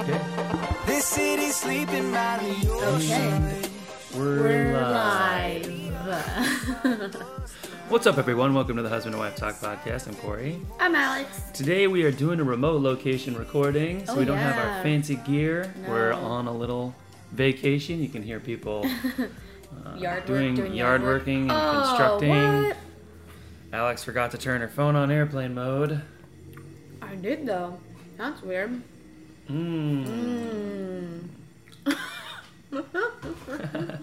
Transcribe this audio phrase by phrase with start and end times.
[0.00, 0.20] Okay.
[0.86, 3.62] This city's sleeping by the Okay.
[4.16, 5.66] We're, We're live.
[6.06, 7.14] live.
[7.88, 8.54] What's up, everyone?
[8.54, 10.06] Welcome to the Husband and Wife Talk podcast.
[10.08, 10.60] I'm Corey.
[10.80, 11.50] I'm Alex.
[11.52, 15.16] Today we are doing a remote location recording, so Oh, we don't have our fancy
[15.16, 15.72] gear.
[15.86, 16.94] We're on a little
[17.32, 18.00] vacation.
[18.00, 18.86] You can hear people
[19.18, 21.20] uh, Yard doing, work, doing yard work.
[21.22, 22.30] working and Oh, constructing.
[22.64, 22.76] What?
[23.72, 26.00] Alex forgot to turn her phone on airplane mode.
[27.02, 27.78] I did though.
[28.16, 28.82] That's weird.
[29.50, 31.28] Mm.
[31.84, 31.96] Mm.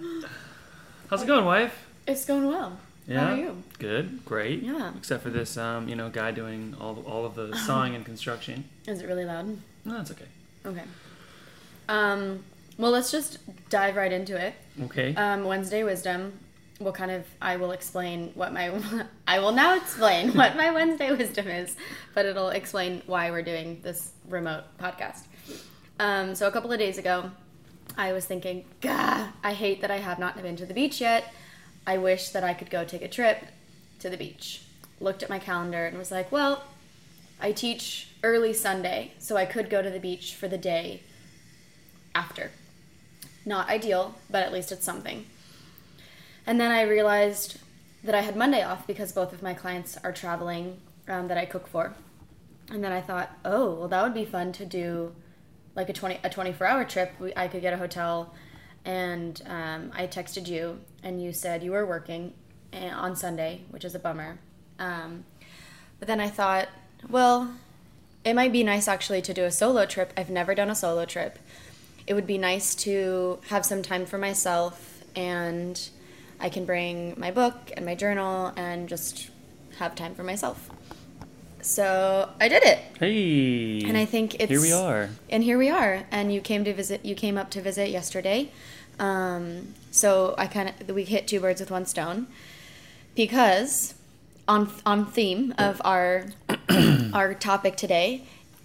[1.09, 1.87] How's it going, wife?
[2.07, 2.77] It's going well.
[3.07, 3.19] Yeah.
[3.19, 3.63] How are you?
[3.79, 4.63] Good, great.
[4.63, 4.91] Yeah.
[4.97, 8.65] Except for this, um, you know, guy doing all all of the sawing and construction.
[8.87, 9.57] Is it really loud?
[9.83, 10.25] No, that's okay.
[10.65, 10.83] Okay.
[11.89, 12.43] Um.
[12.77, 14.53] Well, let's just dive right into it.
[14.83, 15.15] Okay.
[15.15, 16.39] Um, Wednesday wisdom.
[16.79, 18.71] Will kind of I will explain what my
[19.27, 21.75] I will now explain what my Wednesday wisdom is,
[22.13, 25.23] but it'll explain why we're doing this remote podcast.
[25.99, 27.31] Um, so a couple of days ago,
[27.97, 31.33] I was thinking, Gah, I hate that I have not been to the beach yet.
[31.87, 33.45] I wish that I could go take a trip
[33.99, 34.61] to the beach.
[34.99, 36.63] Looked at my calendar and was like, well,
[37.39, 41.01] I teach early Sunday, so I could go to the beach for the day
[42.13, 42.51] after.
[43.45, 45.25] Not ideal, but at least it's something.
[46.47, 47.57] And then I realized
[48.03, 51.45] that I had Monday off because both of my clients are traveling um, that I
[51.45, 51.95] cook for.
[52.69, 55.13] And then I thought, oh, well, that would be fun to do
[55.75, 57.13] like a 20 a 24 hour trip.
[57.19, 58.33] We, I could get a hotel.
[58.85, 62.33] And um, I texted you, and you said you were working
[62.71, 64.37] eh, on Sunday, which is a bummer.
[64.77, 65.25] Um,
[65.97, 66.69] but then I thought,
[67.09, 67.51] well,
[68.23, 70.13] it might be nice actually to do a solo trip.
[70.15, 71.39] I've never done a solo trip.
[72.05, 75.89] It would be nice to have some time for myself, and
[76.45, 79.31] I can bring my book and my journal and just
[79.79, 80.69] have time for myself.
[81.63, 82.77] So I did it.
[82.99, 83.81] hey.
[83.81, 85.09] And I think it's here we are.
[85.27, 86.03] and here we are.
[86.11, 87.03] And you came to visit.
[87.03, 88.51] You came up to visit yesterday.
[88.99, 92.27] Um, so I kind of we hit two birds with one stone
[93.15, 93.95] because
[94.47, 96.27] on on theme of our
[97.11, 98.21] our topic today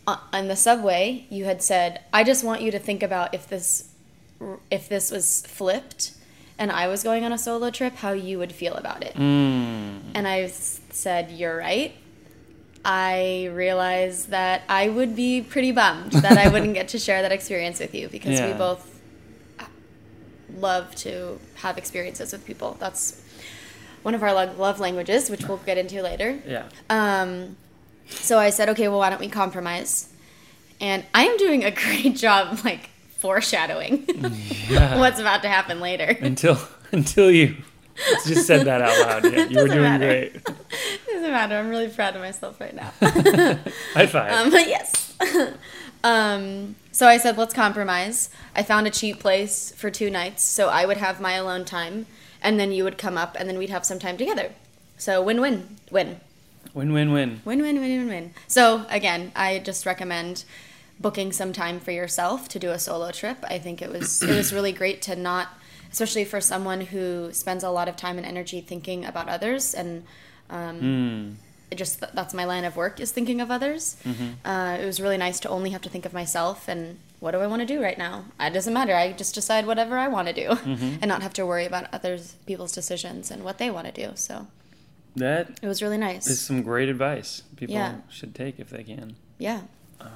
[0.07, 3.49] uh, on the subway, you had said, "I just want you to think about if
[3.49, 3.89] this
[4.71, 6.13] if this was flipped."
[6.61, 9.15] And I was going on a solo trip, how you would feel about it.
[9.15, 10.01] Mm.
[10.15, 11.95] And I said, You're right.
[12.85, 17.33] I realized that I would be pretty bummed that I wouldn't get to share that
[17.33, 19.01] experience with you because we both
[20.57, 22.77] love to have experiences with people.
[22.79, 23.23] That's
[24.03, 26.41] one of our love languages, which we'll get into later.
[26.47, 26.69] Yeah.
[26.89, 27.57] Um,
[28.09, 30.09] so I said, okay, well, why don't we compromise?
[30.81, 34.07] And I am doing a great job, like foreshadowing
[34.69, 34.99] Yeah.
[34.99, 36.17] what's about to happen later.
[36.21, 36.59] until
[36.93, 37.57] until you
[38.27, 39.33] just said that out loud.
[39.33, 40.07] Yeah, you were doing matter.
[40.07, 40.45] great.
[41.07, 41.57] Doesn't matter.
[41.57, 42.91] I'm really proud of myself right now.
[43.95, 44.33] High five.
[44.33, 45.15] Um, yes.
[46.03, 48.31] um, so I said, let's compromise.
[48.57, 52.07] I found a cheap place for two nights, so I would have my alone time,
[52.43, 54.53] and then you would come up, and then we'd have some time together.
[54.97, 56.21] So win win win
[56.73, 57.41] win win win.
[57.45, 58.35] win win win win win.
[58.47, 60.45] So again, I just recommend
[61.01, 63.39] booking some time for yourself to do a solo trip.
[63.49, 65.49] I think it was it was really great to not,
[65.91, 70.05] especially for someone who spends a lot of time and energy thinking about others and
[70.51, 71.35] Mm.
[71.71, 73.97] it just that's my line of work is thinking of others.
[74.45, 77.39] Uh, it was really nice to only have to think of myself and what do
[77.39, 78.25] I want to do right now.
[78.41, 78.95] It doesn't matter.
[78.95, 80.49] I just decide whatever I want to do
[81.01, 84.13] and not have to worry about others people's decisions and what they want to do.
[84.17, 84.49] So
[85.15, 86.27] That it was really nice.
[86.27, 87.99] is some great advice people Yeah.
[88.11, 89.15] should take if they can.
[89.39, 89.61] yeah.
[90.01, 90.07] Oh.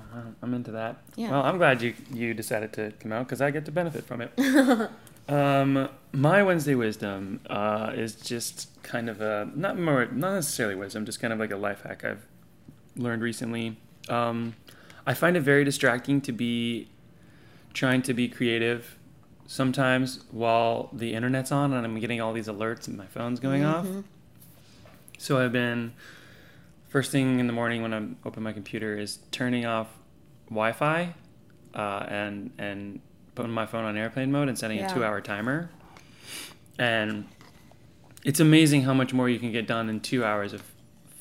[0.43, 0.97] I'm into that.
[1.17, 1.31] Yeah.
[1.31, 4.21] Well, I'm glad you you decided to come out because I get to benefit from
[4.21, 4.33] it.
[5.29, 11.05] um, my Wednesday wisdom uh, is just kind of a not more not necessarily wisdom,
[11.05, 12.27] just kind of like a life hack I've
[12.97, 13.77] learned recently.
[14.09, 14.55] Um,
[15.07, 16.89] I find it very distracting to be
[17.73, 18.99] trying to be creative
[19.47, 23.65] sometimes while the internet's on and I'm getting all these alerts and my phone's going
[23.65, 23.87] off.
[25.19, 25.93] So I've been
[26.95, 29.89] first thing in the morning when I'm open my computer is turning off
[30.49, 31.13] Wi-Fi
[31.75, 33.01] uh, and and
[33.35, 34.89] putting my phone on airplane mode and setting Yeah.
[34.89, 35.71] a two-hour timer.
[36.79, 37.27] And
[38.25, 40.63] it's amazing how much more you can get done in two hours of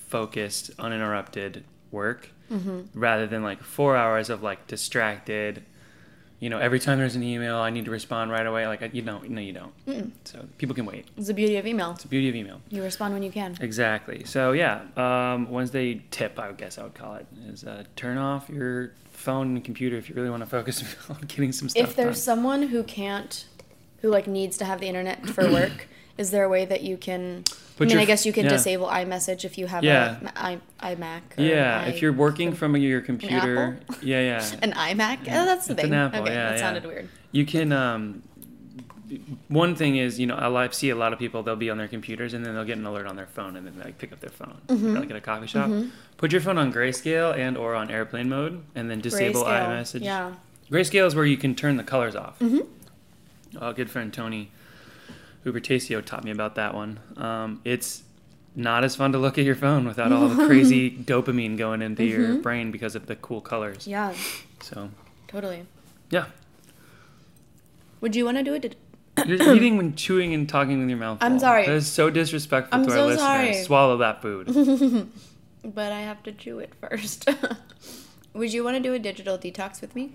[0.10, 2.30] focused, uninterrupted work,
[2.94, 5.64] rather than like four hours of like distracted.
[6.44, 8.68] You know, every time there's an email, I need to respond right away.
[8.68, 10.12] Like you don't, no, you don't.
[10.28, 11.07] So people can wait.
[11.16, 11.92] It's the beauty of email.
[11.92, 12.60] It's the beauty of email.
[12.68, 13.56] You respond when you can.
[13.62, 14.25] Exactly.
[14.25, 18.50] So yeah, um, Wednesday tip, I guess I would call it, is uh, turn off
[18.50, 21.95] your phone and computer if you really want to focus on getting some stuff If
[21.95, 22.36] there's done.
[22.36, 23.45] someone who can't,
[24.01, 25.88] who like needs to have the internet for work,
[26.18, 27.44] Is there a way that you can?
[27.75, 28.51] Put I mean, I guess you can yeah.
[28.51, 30.18] disable iMessage if you have Yeah.
[30.36, 31.21] a i iMac.
[31.38, 35.21] Yeah, i- if you're working from your computer, yeah, yeah, an iMac.
[35.21, 35.92] Oh, that's the It's thing.
[35.92, 37.10] an Apple, okay, yeah, that sounded weird.
[37.31, 37.71] you can.
[37.71, 38.21] Um,
[39.48, 41.44] one thing is, you know, I see a lot of people.
[41.44, 43.66] They'll be on their computers and then they'll get an alert on their phone and
[43.66, 44.95] then they like pick up their phone, Mm-hmm.
[44.95, 45.69] like at a coffee shop.
[45.69, 45.89] Mhm.
[46.18, 50.04] Put your phone on grayscale and or on airplane mode, and then disable Grayscale, iMessage.
[50.04, 50.31] Yeah.
[50.71, 52.39] Grayscale is where you can turn the colors off.
[52.39, 53.57] Mm-hmm.
[53.63, 54.50] Our good friend Tony
[55.45, 57.00] Ubertasio taught me about that one.
[57.18, 58.04] Um, it's
[58.56, 62.04] not as fun to look at your phone without all the crazy dopamine going into
[62.04, 62.42] your Mm-hmm.
[62.42, 63.88] brain because of the cool colors.
[63.88, 64.13] Yeah.
[64.62, 64.90] So,
[65.28, 65.66] Totally.
[66.10, 66.25] yeah.
[68.01, 68.75] Would you want to do it?
[69.25, 71.18] You're eating when chewing and talking with your mouth.
[71.22, 71.40] I'm full.
[71.42, 71.66] sorry.
[71.66, 73.22] That is so disrespectful I'm to our so listeners.
[73.25, 73.54] sorry.
[73.63, 75.10] Swallow that food.
[75.66, 77.30] But I have to chew it first.
[78.34, 80.12] Would you want to do a digital detox with me?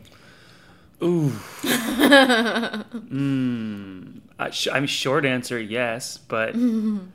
[1.03, 1.31] Ooh.
[2.91, 4.21] mm.
[4.39, 6.55] I, sh- I mean, short answer, yes, but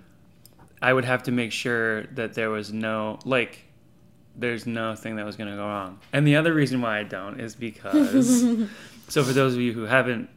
[0.81, 3.63] I would have to make sure that there was no like,
[4.35, 5.99] there's no thing that was going to go wrong.
[6.11, 8.67] And the other reason why I don't is because.
[9.07, 10.29] so for those of you who haven't,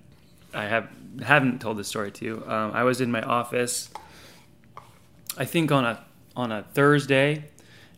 [0.53, 0.89] I have
[1.23, 2.25] haven't told this story to.
[2.25, 2.45] You.
[2.47, 3.91] Um, I was in my office.
[5.39, 6.05] I think on a
[6.37, 7.45] on a Thursday,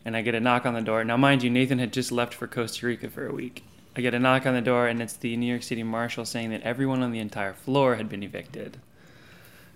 [0.05, 1.03] and I get a knock on the door.
[1.03, 3.63] Now, mind you, Nathan had just left for Costa Rica for a week.
[3.99, 6.51] I get a knock on the door, and it's the New York City Marshal saying
[6.51, 8.77] that everyone on the entire floor had been evicted.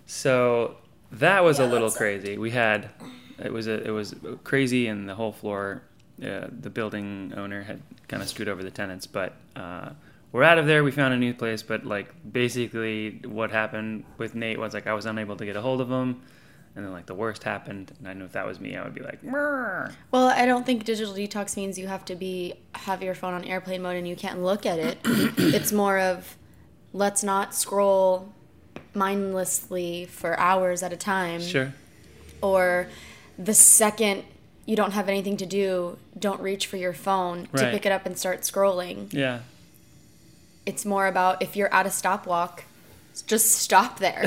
[0.06, 0.78] So
[1.12, 2.38] that was a little crazy.
[2.38, 2.90] We had
[3.38, 4.16] it was a, it was
[4.46, 5.82] crazy, and the whole floor,
[6.26, 9.08] uh, the building owner had kind of screwed over the tenants.
[9.08, 9.90] But uh,
[10.32, 10.86] we're out of there.
[10.86, 14.94] We found a new place, but like basically, what happened with Nate was like I
[14.94, 16.22] was unable to get a hold of him.
[16.76, 18.96] And then, like the worst happened, and I knew if that was me, I would
[18.96, 23.04] be like, "Mrr." Well, I don't think digital detox means you have to be have
[23.04, 24.98] your phone on airplane mode and you can't look at it.
[25.06, 26.36] it's more of
[26.92, 28.34] let's not scroll
[28.96, 31.42] mindlessly for hours at a time.
[31.42, 31.74] "Sure,
[32.42, 32.88] Or
[33.38, 34.24] the second
[34.66, 38.06] you don't have anything to do, don't reach for your phone to pick it up
[38.06, 39.12] and start scrolling.
[39.12, 39.40] yeah,
[40.66, 42.64] It's more about if you're at a stop walk,
[43.28, 44.24] just stop there.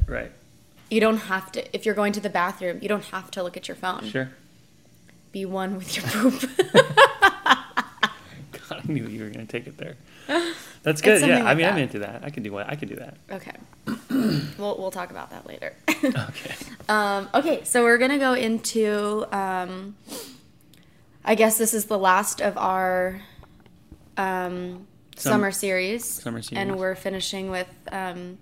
[0.06, 0.32] right,
[0.92, 3.56] you don't have to if you're going to the bathroom, you don't have to look
[3.56, 4.04] at your phone.
[4.08, 4.30] sure."
[5.32, 6.42] Be one with your poop.
[8.52, 9.96] God, I knew you were gonna take it there.
[10.82, 11.20] That's good.
[11.22, 12.22] Yeah, I like mean, I'm into that.
[12.24, 13.16] I can do what I can do that.
[13.30, 13.52] Okay.
[14.58, 15.72] we'll we'll talk about that later.
[15.88, 16.54] Okay.
[16.88, 19.24] um, okay, so we're gonna go into.
[19.32, 19.96] Um,
[21.24, 23.20] I guess this is the last of our
[24.16, 24.86] um,
[25.16, 26.04] Sum- summer series.
[26.04, 26.58] Summer series.
[26.60, 28.38] and we're finishing with um,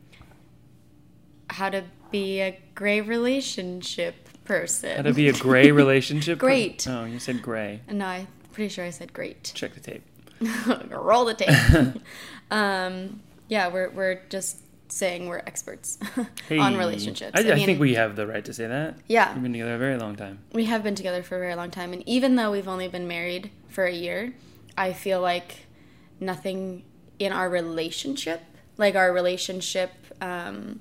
[1.50, 4.96] how to be a great relationship person.
[4.96, 6.38] How to be a gray relationship?
[6.48, 6.86] Great.
[6.88, 7.80] Oh, you said gray.
[7.90, 9.52] No, I'm pretty sure I said great.
[9.54, 10.02] Check the tape.
[10.90, 12.02] Roll the tape.
[12.50, 14.58] um, yeah, we're we're just
[14.88, 16.76] saying we're experts on Hey.
[16.76, 17.32] relationships.
[17.34, 18.96] I, I, mean, think we have the right to say that.
[19.06, 19.32] Yeah.
[19.34, 20.40] We've been together a very long time.
[20.52, 23.06] we have been together for a very long time, and even though we've only been
[23.06, 24.34] married for a year,
[24.76, 25.66] I feel like
[26.18, 26.84] nothing
[27.20, 28.42] in our relationship,
[28.78, 30.80] like our relationship, um,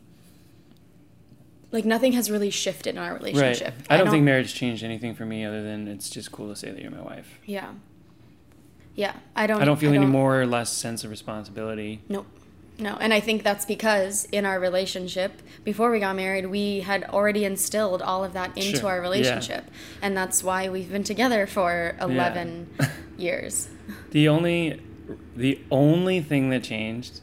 [1.72, 3.74] like nothing has really shifted in our relationship.
[3.76, 3.88] Right.
[3.90, 6.72] I don't, think marriage changed anything for me other than it's just cool to say
[6.72, 7.40] that you're my wife.
[7.46, 7.74] Yeah.
[8.96, 9.62] Yeah, I don't.
[9.62, 12.02] I don't feel any more or less sense of responsibility.
[12.10, 12.26] Nope.
[12.80, 17.04] No, and I think that's because in our relationship, before we got married, we had
[17.06, 19.02] already instilled all of that into Sure, our yeah.
[19.02, 19.66] relationship.
[20.02, 22.70] And that's why we've been together for 11
[23.18, 23.68] years.
[24.12, 24.82] The only
[25.36, 27.22] the only thing that changed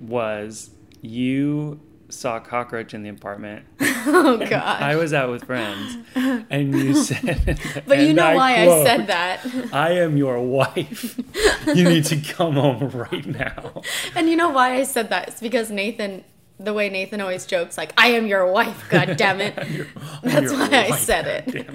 [0.00, 0.70] was
[1.02, 3.64] you saw a cockroach in the apartment.
[4.02, 4.80] Oh, God.
[4.82, 9.06] I was out with friends, and you said, but you know why quote, I said
[9.08, 9.46] that.
[9.74, 11.20] I am your wife.
[11.66, 13.82] You need to come home right now.
[14.14, 15.28] and you know why I said that?
[15.28, 16.24] It's because Nathan,
[16.58, 19.68] the way Nathan always jokes, like, I am your wife, God damn it.
[19.68, 19.86] Your-
[20.22, 21.54] That's why I said it.
[21.54, 21.70] it.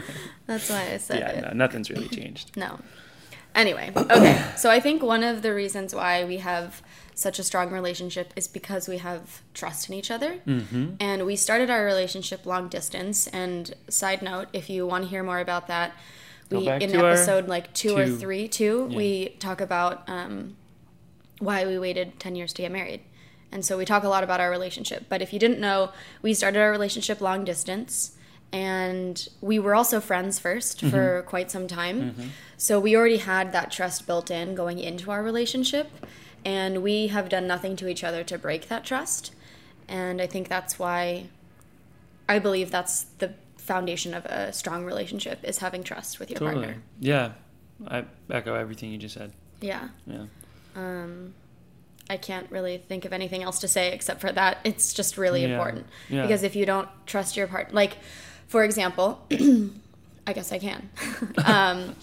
[0.47, 1.41] That's why I said Yeah, it.
[1.43, 2.57] no, nothing's really changed.
[2.57, 2.79] No.
[3.53, 4.43] Anyway, okay.
[4.57, 6.81] So I think one of the reasons why we have
[7.15, 10.39] such a strong relationship is because we have trust in each other.
[10.45, 10.95] Mm-hmm.
[10.99, 13.25] And we started our relationship long distance.
[13.27, 15.93] And side note, if you want to hear more about that,
[16.51, 18.97] we in episode like two, or three, two, Yeah.
[18.97, 20.57] we talk about um,
[21.39, 23.01] why we waited ten years to get married.
[23.51, 25.05] And so we talk a lot about our relationship.
[25.07, 25.91] But if you didn't know,
[26.21, 28.11] we started our relationship long distance.
[28.51, 32.31] And we were also friends 1st for quite some time.
[32.57, 35.89] So we already had that trust built in going into our relationship.
[36.45, 39.33] And we have done nothing to each other to break that trust.
[39.87, 41.25] And I think that's why
[42.29, 46.65] I believe that's the foundation of a strong relationship is having trust with your Totally.
[46.65, 46.81] partner.
[46.99, 47.31] Yeah,
[47.87, 49.31] I echo everything you just said.
[49.59, 49.89] Yeah.
[50.05, 50.25] Yeah.
[50.75, 51.33] Um,
[52.09, 54.59] I can't really think of anything else to say except for that.
[54.63, 55.49] It's just really Yeah.
[55.53, 56.21] important Yeah.
[56.21, 57.97] because if you don't trust your partner, like
[58.47, 59.25] for example,
[60.27, 60.89] I guess I can.
[61.45, 61.95] um,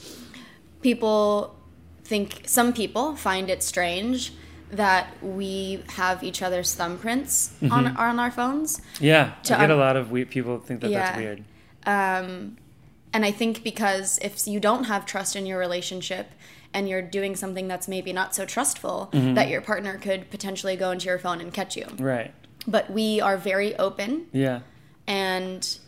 [0.82, 1.54] people
[2.04, 4.32] think some people find it strange
[4.70, 8.80] that we have each other's thumbprints on on our phones.
[9.00, 11.44] Yeah, To I get a lot of we- people think that that's weird.
[11.84, 12.56] Um,
[13.12, 16.30] and I think because if you don't have trust in your relationship
[16.72, 19.34] and you're doing something that's maybe not so trustful, Mm-hmm.
[19.34, 21.86] that your partner could potentially go into your phone and catch you.
[21.98, 22.32] Right.
[22.66, 24.60] But we are very open Yeah.
[25.06, 25.78] and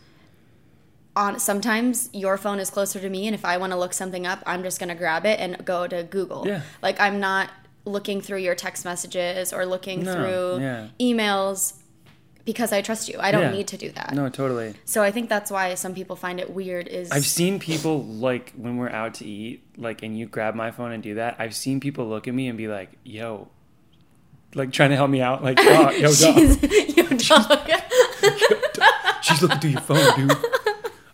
[1.16, 4.26] on sometimes your phone is closer to me and if I want to look something
[4.26, 6.46] up, I'm just going to grab it and go to Google.
[6.46, 6.62] Yeah.
[6.82, 7.50] Like I'm not
[7.84, 10.88] looking through your text messages or looking No, through yeah.
[11.00, 11.74] emails
[12.44, 13.16] because I trust you.
[13.20, 13.50] I don't Yeah.
[13.52, 14.12] need to do that.
[14.12, 14.74] No, totally.
[14.84, 18.52] So I think that's why some people find it weird is I've seen people like
[18.56, 21.36] when we're out to eat, like, and you grab my phone and do that.
[21.38, 23.48] I've seen people look at me and be like, "Yo,"
[24.54, 26.62] like trying to help me out, like, oh, "Yo, dog, She's,
[26.96, 27.70] your dog.
[29.22, 30.36] she's looking through your phone, dude.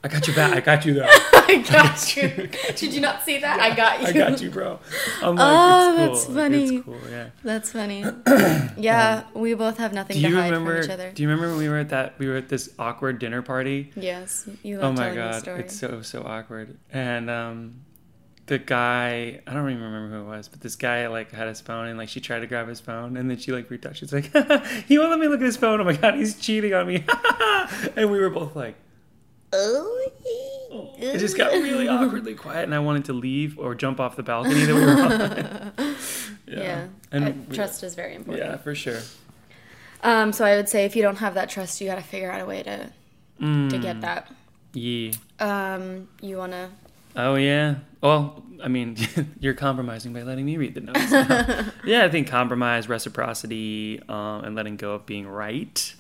[0.03, 0.57] I got your back.
[0.57, 1.07] I got you though.
[1.09, 2.49] I got you.
[2.75, 3.61] Did you not see that?
[3.61, 4.07] I got you.
[4.07, 4.79] I got you, bro."
[5.23, 6.35] I'm like, Oh, it's cool.
[6.35, 6.77] that's funny.
[6.77, 6.99] It's cool.
[7.11, 7.29] Yeah.
[7.45, 8.05] That's funny.
[8.79, 10.77] Yeah, we both have nothing Um, Do to hide remember?
[10.77, 11.13] from each other.
[11.13, 12.19] Do you remember when we were at that?
[12.19, 13.91] We were at this awkward dinner party.
[13.95, 15.61] yes, you Oh my telling the god, story.
[15.61, 16.79] it's so so awkward.
[16.91, 17.81] And um,
[18.47, 21.61] the guy, I don't even remember who it was, but this guy like had his
[21.61, 23.97] phone and like she tried to grab his phone and then she like freaked out.
[23.97, 24.25] She's like,
[24.89, 25.79] he won't let me look at his phone.
[25.81, 27.05] Oh my god, he's cheating on me.
[27.97, 28.77] and we were both like,
[29.53, 30.11] oh,
[30.99, 34.23] it just got really awkwardly quiet, and I wanted to leave or jump off the
[34.23, 35.97] balcony that we were on.
[36.47, 36.87] yeah.
[37.13, 38.45] And Uh, we- trust is very important.
[38.47, 39.01] Yeah, for sure.
[40.03, 42.31] Um, so I would say if you don't have that trust, you got to figure
[42.31, 42.77] out a way to
[43.39, 43.81] to Mm.
[43.83, 44.31] get that.
[44.75, 45.13] Yeah.
[45.39, 46.71] Um, you wanna?
[47.17, 47.77] Oh yeah.
[48.03, 48.97] Well, I mean,
[49.41, 51.11] you're compromising by letting me read the notes.
[51.85, 55.95] yeah, I think compromise, reciprocity, um, and letting go of being right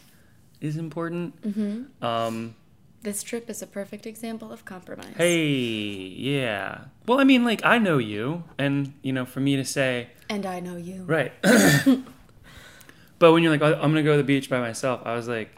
[0.60, 1.40] is important.
[1.42, 2.04] Mm-hmm.
[2.04, 2.54] Um,
[3.02, 5.14] This trip is a perfect example of compromise.
[5.16, 6.84] hey, yeah.
[7.06, 10.44] Well, I mean, like I know you, and you know, for me to say, And
[10.44, 11.04] I know you.
[11.04, 11.32] right.
[13.18, 15.28] but when you're like, "Oh, I'm gonna go to the beach by myself, I was
[15.28, 15.50] like,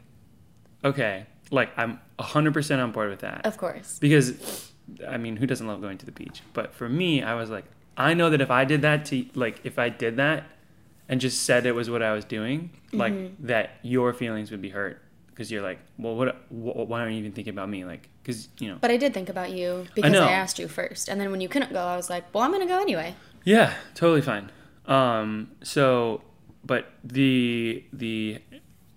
[0.85, 3.45] okay, like I'm 100% on board with that.
[3.45, 3.99] Of course.
[3.99, 4.71] because
[5.09, 6.43] I mean, who doesn't love going to the beach?
[6.53, 7.65] But for me, I was like,
[7.97, 10.45] I know that if I did that to like if I did that
[11.09, 13.47] and just said it was what I was doing, like Mm-hmm.
[13.49, 15.01] that your feelings would be hurt
[15.35, 16.37] because you're like, well, what?
[16.49, 17.85] wh- Why aren't you even thinking about me?
[17.85, 20.25] Like, because you know, But I did think about you because know.
[20.25, 22.53] I, asked you first, and then when you couldn't go, I was like, "Well, I'm
[22.53, 24.51] gonna go anyway." Yeah, totally fine.
[24.87, 26.23] Um, so,
[26.65, 28.39] but the the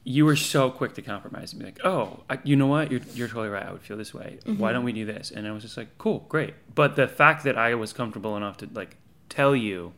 [0.07, 3.01] you were so quick to compromise and be like, oh, I, you know what, you're
[3.15, 3.65] you're totally right.
[3.65, 4.37] I would feel this way.
[4.45, 5.31] Why don't we do this?
[5.31, 6.53] And I was just like, cool, great.
[6.75, 8.97] But the fact that I was comfortable enough to like
[9.29, 9.93] tell you,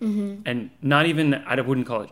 [0.00, 2.10] and not even I wouldn't call it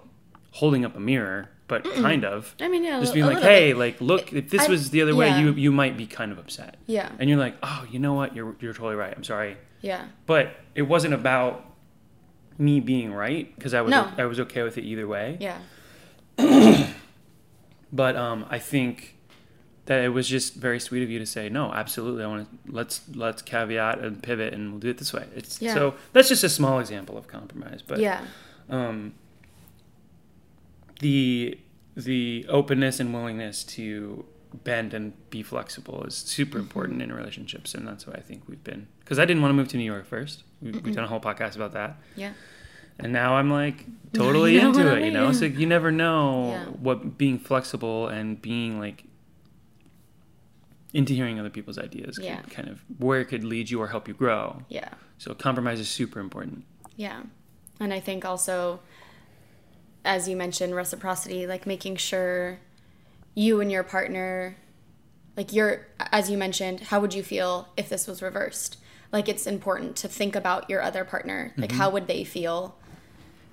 [0.53, 2.55] holding up a mirror, but kind of.
[2.61, 3.79] I mean, yeah, Just being like, hey, bit.
[3.79, 5.39] like, look, if this I- was the other way, yeah.
[5.41, 6.77] you you might be kind of upset.
[6.87, 7.11] Yeah.
[7.19, 9.15] And you're like, oh, you know what, you're you're totally right.
[9.17, 10.05] I'm sorry Yeah.
[10.27, 11.65] but it wasn't about
[12.59, 14.13] me being right because I was No.
[14.19, 15.39] I was okay with it either way.
[15.41, 15.59] Yeah.
[17.93, 19.17] But um, I think
[19.87, 22.23] that it was just very sweet of you to say no, absolutely.
[22.23, 25.27] I want to let's let's caveat and pivot and we'll do it this way.
[25.35, 25.75] It's Yeah.
[25.75, 28.21] so that's just a small example of compromise, but yeah.
[28.69, 29.15] um,
[31.01, 31.59] the
[31.97, 34.25] the openness and willingness to
[34.65, 36.67] bend and be flexible is super Mm-hmm.
[36.67, 38.87] important in relationships, and that's why I think we've been.
[39.01, 40.45] Because I didn't want to move to New York first.
[40.63, 41.97] We, we've done a whole podcast about that.
[42.17, 42.33] Yeah.
[42.99, 45.27] And now I'm like totally into what I it, you know?
[45.27, 45.35] mean?
[45.35, 46.65] So you never know Yeah.
[46.67, 49.05] what being flexible and being like
[50.93, 52.41] into hearing other people's ideas Yeah.
[52.51, 54.63] kind of where it could lead you or help you grow.
[54.69, 54.89] Yeah.
[55.19, 56.65] So compromise is super important.
[56.97, 57.23] Yeah.
[57.79, 58.81] And I think also,
[60.05, 62.59] as you mentioned, reciprocity, like making sure
[63.35, 64.57] you and your partner,
[65.37, 68.79] like you're, as you mentioned, how would you feel if this was reversed?
[69.13, 71.53] Like it's important to think about your other partner.
[71.57, 71.79] Like mm-hmm.
[71.79, 72.77] how would they feel?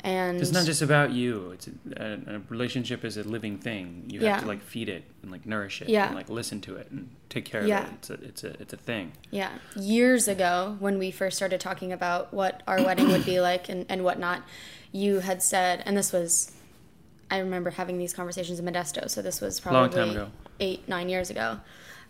[0.08, 1.52] And It's not just about you.
[1.52, 4.06] It's a, a, relationship is a living thing.
[4.08, 6.06] You have to like feed it and like nourish it Yeah.
[6.08, 7.82] and like listen to it and take care Yeah.
[7.84, 7.94] of it.
[7.96, 9.12] It's a, it's a it's a thing.
[9.32, 9.50] Yeah.
[9.76, 13.86] Years ago, when we first started talking about what our wedding would be like and,
[13.90, 14.44] and whatnot,
[14.94, 16.54] you had said, and this was,
[17.30, 20.32] I remember having these conversations in Modesto, so this was Long probably time ago.
[20.62, 21.60] eight, nine years ago.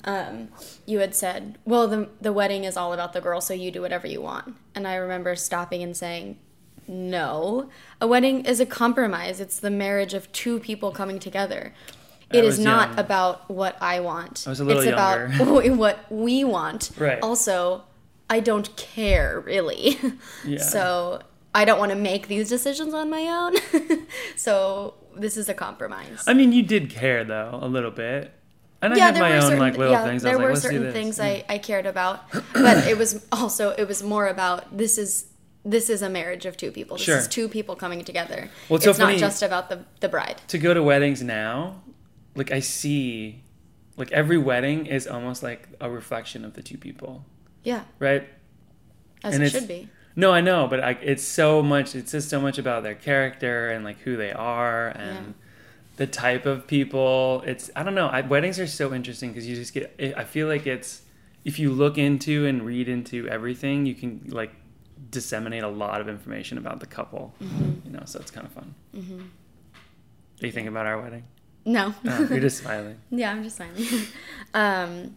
[0.03, 0.49] Um,
[0.85, 3.81] you had said, well, the, the wedding is all about the girl, so you do
[3.81, 4.55] whatever you want.
[4.75, 6.37] And I remember stopping and saying,
[6.87, 9.39] no, a wedding is a compromise.
[9.39, 11.73] It's the marriage of two people coming together.
[12.31, 12.99] It is not young.
[12.99, 14.43] about what I want.
[14.45, 15.31] I was a little it's younger.
[15.43, 16.91] about what we want.
[16.97, 17.19] Right.
[17.21, 17.83] Also,
[18.29, 19.97] I don't care really.
[20.45, 20.59] Yeah.
[20.59, 21.21] So
[21.53, 23.55] I don't want to make these decisions on my own.
[24.35, 26.23] so this is a compromise.
[26.27, 28.33] I mean, you did care though a little bit,
[28.81, 30.23] and I had my own certain, like little yeah, things.
[30.23, 31.25] I There like, were let's certain things Yeah.
[31.25, 31.45] I, mm.
[31.49, 35.25] I cared about, but it was also it was more about this is
[35.69, 36.97] this is a marriage of two people.
[36.97, 37.17] This Sure.
[37.17, 38.49] is two people coming together.
[38.69, 40.41] Well, it's it's so not just about the the bride.
[40.47, 41.81] to go to weddings now,
[42.35, 43.43] like I see,
[43.97, 47.25] like every wedding is almost like a reflection of the two people,
[47.63, 48.27] Yeah, right?
[49.23, 49.89] as And it should be.
[50.15, 51.93] No, I know, but I, it's so much.
[51.95, 55.33] It says so much about their character and like who they are and Yeah.
[55.97, 57.43] the type of people.
[57.45, 58.07] It's I don't know.
[58.07, 59.93] I, weddings are so interesting because you just get.
[60.17, 61.01] I feel like it's
[61.45, 64.51] if you look into and read into everything, you can like
[65.09, 67.33] disseminate a lot of information about the couple.
[67.39, 68.75] You know, so it's kind of fun.
[68.95, 69.19] Mm-hmm.
[69.19, 71.23] Are you thinking about our wedding?
[71.65, 71.93] No.
[72.03, 72.97] No, you're just smiling.
[73.09, 73.85] Yeah, I'm just smiling.
[74.53, 75.15] um,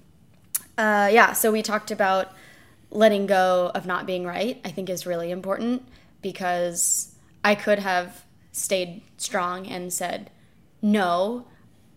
[0.76, 2.32] uh, yeah, so we talked about
[2.90, 5.86] letting go of not being right, I think is really important
[6.22, 10.30] because I could have stayed strong and said,
[10.82, 11.46] no,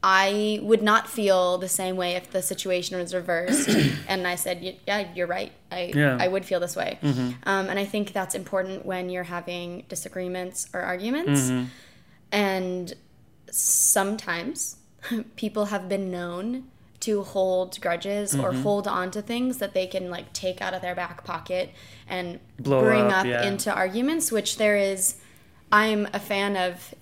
[0.06, 3.70] I would not feel the same way if the situation was reversed.
[4.10, 5.54] and I said, yeah, you're right.
[5.72, 6.18] I, Yeah.
[6.20, 7.00] I would feel this way.
[7.02, 7.32] Mm-hmm.
[7.44, 11.44] Um, and I think that's important when you're having disagreements or arguments.
[11.44, 11.66] Mm-hmm.
[12.34, 12.94] And
[13.50, 14.76] sometimes
[15.38, 16.66] people have been known
[17.00, 18.62] to hold grudges or mm-hmm.
[18.62, 21.70] hold on to things that they can like take out of their back pocket
[22.08, 23.46] and Blow bring up, up yeah.
[23.46, 25.18] into arguments which there is
[25.70, 26.96] i'm a fan of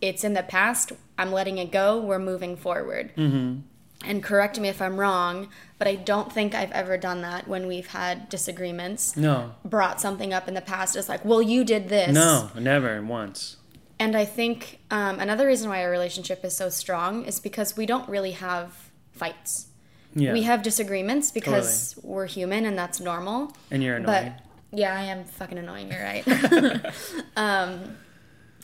[0.00, 3.60] it's in the past i'm letting it go we're moving forward Mm-hmm.
[4.08, 5.48] and correct me if i'm wrong
[5.78, 10.32] but i don't think i've ever done that when we've had disagreements No, brought something
[10.32, 13.56] up in the past it's like well you did this no, never once.
[13.98, 17.86] and I think um, another reason why our relationship is so strong is because we
[17.86, 19.68] don't really have fights.
[20.16, 23.52] Yeah, We have disagreements because we're human and that's normal.
[23.70, 24.32] and you're annoying.
[24.34, 25.90] But yeah, I am fucking annoying.
[25.90, 26.24] You're right.
[27.36, 27.96] um,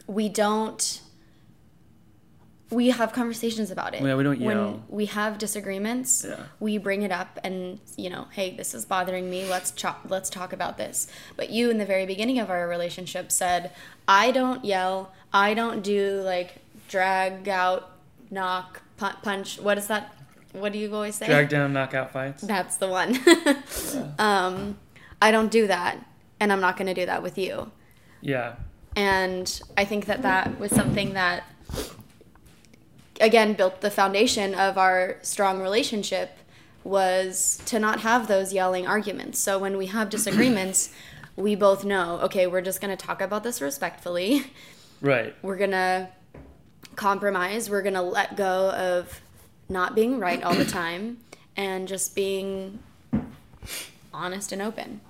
[0.06, 1.00] we don't.
[2.70, 4.02] We have conversations about it.
[4.02, 4.48] Yeah, we don't yell.
[4.48, 6.36] When we have disagreements, Yeah.
[6.60, 9.48] we bring it up and you know, hey, this is bothering me.
[9.48, 10.02] Let's talk.
[10.08, 11.08] Let's talk about this.
[11.36, 13.72] But you, in the very beginning of our relationship, said,
[14.06, 15.12] "I don't yell.
[15.32, 17.90] I don't do like drag out,
[18.30, 19.58] knock, pu- punch.
[19.60, 20.14] What is that?
[20.52, 21.26] What do you always say?
[21.26, 22.42] Drag down knockout fights.
[22.42, 23.18] That's the one.
[24.18, 24.78] um,
[25.22, 26.04] I don't do that,
[26.40, 27.70] and I'm not going to do that with you.
[28.20, 28.56] Yeah,
[28.96, 31.44] And I think that that was something that,
[33.20, 36.36] again, built the foundation of our strong relationship
[36.82, 39.38] was to not have those yelling arguments.
[39.38, 40.90] So when we have disagreements,
[41.36, 44.50] we both know, okay, we're just going to talk about this respectfully.
[45.00, 45.34] right.
[45.42, 46.08] We're going to
[46.96, 47.68] compromise.
[47.68, 49.20] We're going to let go of
[49.68, 51.18] not being right all the time
[51.56, 52.78] and just being
[54.12, 55.00] honest and open.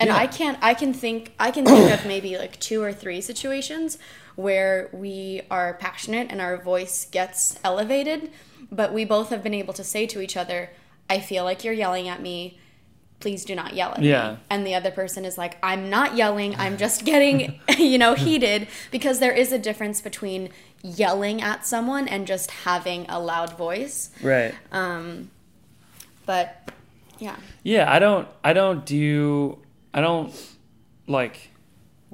[0.00, 0.16] And Yeah.
[0.16, 3.96] I can't I can think I can think of maybe like two or three situations
[4.36, 8.30] where we are passionate and our voice gets elevated,
[8.70, 10.70] but we both have been able to say to each other,
[11.08, 12.58] I feel like you're yelling at me.
[13.20, 14.32] Please do not yell at Yeah.
[14.32, 14.38] me.
[14.50, 16.56] And the other person is like, I'm not yelling.
[16.56, 20.50] I'm just getting, you know, heated because there is a difference between
[20.82, 24.10] yelling at someone and just having a loud voice.
[24.22, 24.54] Right.
[24.72, 25.30] Um,
[26.26, 26.70] But
[27.18, 27.36] yeah.
[27.62, 29.58] Yeah, I don't I don't do
[29.94, 30.34] I don't
[31.06, 31.50] like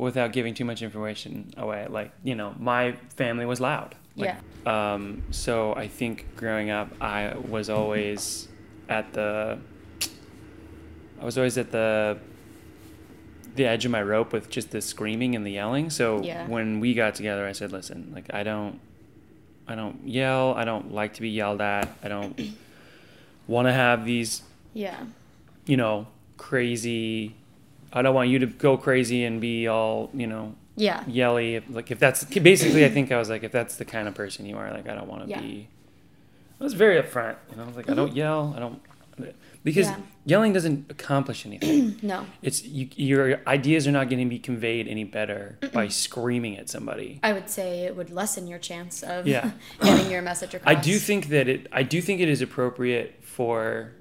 [0.00, 1.86] without giving too much information away.
[1.88, 3.94] Like, you know, my family was loud.
[4.16, 4.36] Like,
[4.66, 4.94] yeah.
[4.94, 8.48] Um so I think growing up I was always
[8.88, 9.58] at the
[11.20, 12.18] I was always at the
[13.56, 15.90] the edge of my rope with just the screaming and the yelling.
[15.90, 16.46] So Yeah.
[16.46, 18.80] when we got together I said, "Listen, like I don't
[19.68, 20.54] I don't yell.
[20.54, 21.88] I don't like to be yelled at.
[22.02, 22.38] I don't
[23.46, 24.42] want to have these
[24.74, 24.96] Yeah.
[25.66, 27.34] you know, crazy.
[27.92, 31.03] I don't want you to go crazy and be all, you know, Yeah.
[31.07, 31.61] yelly.
[31.68, 34.46] Like if that's basically, I think I was like, if that's the kind of person
[34.46, 35.38] you are, like I don't want to Yeah.
[35.38, 35.48] Mm-hmm.
[35.48, 35.68] be.
[36.61, 37.37] I was very upfront.
[37.50, 38.53] You know, I was like I don't yell.
[38.57, 38.81] I don't
[39.62, 39.96] because Yeah.
[40.24, 41.96] yelling doesn't accomplish anything.
[42.03, 42.24] No.
[42.42, 46.70] it's you, your ideas are not going to be conveyed any better by screaming at
[46.70, 47.20] somebody.
[47.22, 49.50] I would say it would lessen your chance of Yeah.
[49.83, 50.74] getting your message across.
[50.76, 51.66] I do think that it.
[51.72, 53.92] I do think it is appropriate for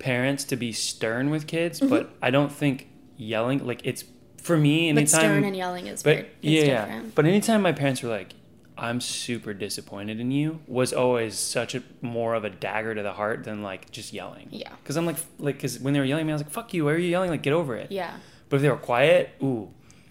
[0.00, 4.04] parents to be stern with kids, but I don't think yelling like it's
[4.42, 4.88] for me.
[4.88, 6.84] Anytime, but stern and yelling is but very, it's yeah, yeah.
[6.86, 7.14] different.
[7.14, 8.34] But anytime my parents were like,
[8.76, 13.12] "I'm super disappointed in you," was always such a more of a dagger to the
[13.12, 14.48] heart than like just yelling.
[14.50, 14.70] Yeah.
[14.82, 16.74] Because I'm like, like, because when they were yelling at me, I was like, "Fuck
[16.74, 16.84] you!
[16.86, 17.30] Why are you yelling?
[17.30, 18.16] Like, get over it." Yeah.
[18.48, 19.70] But if they were quiet, ooh,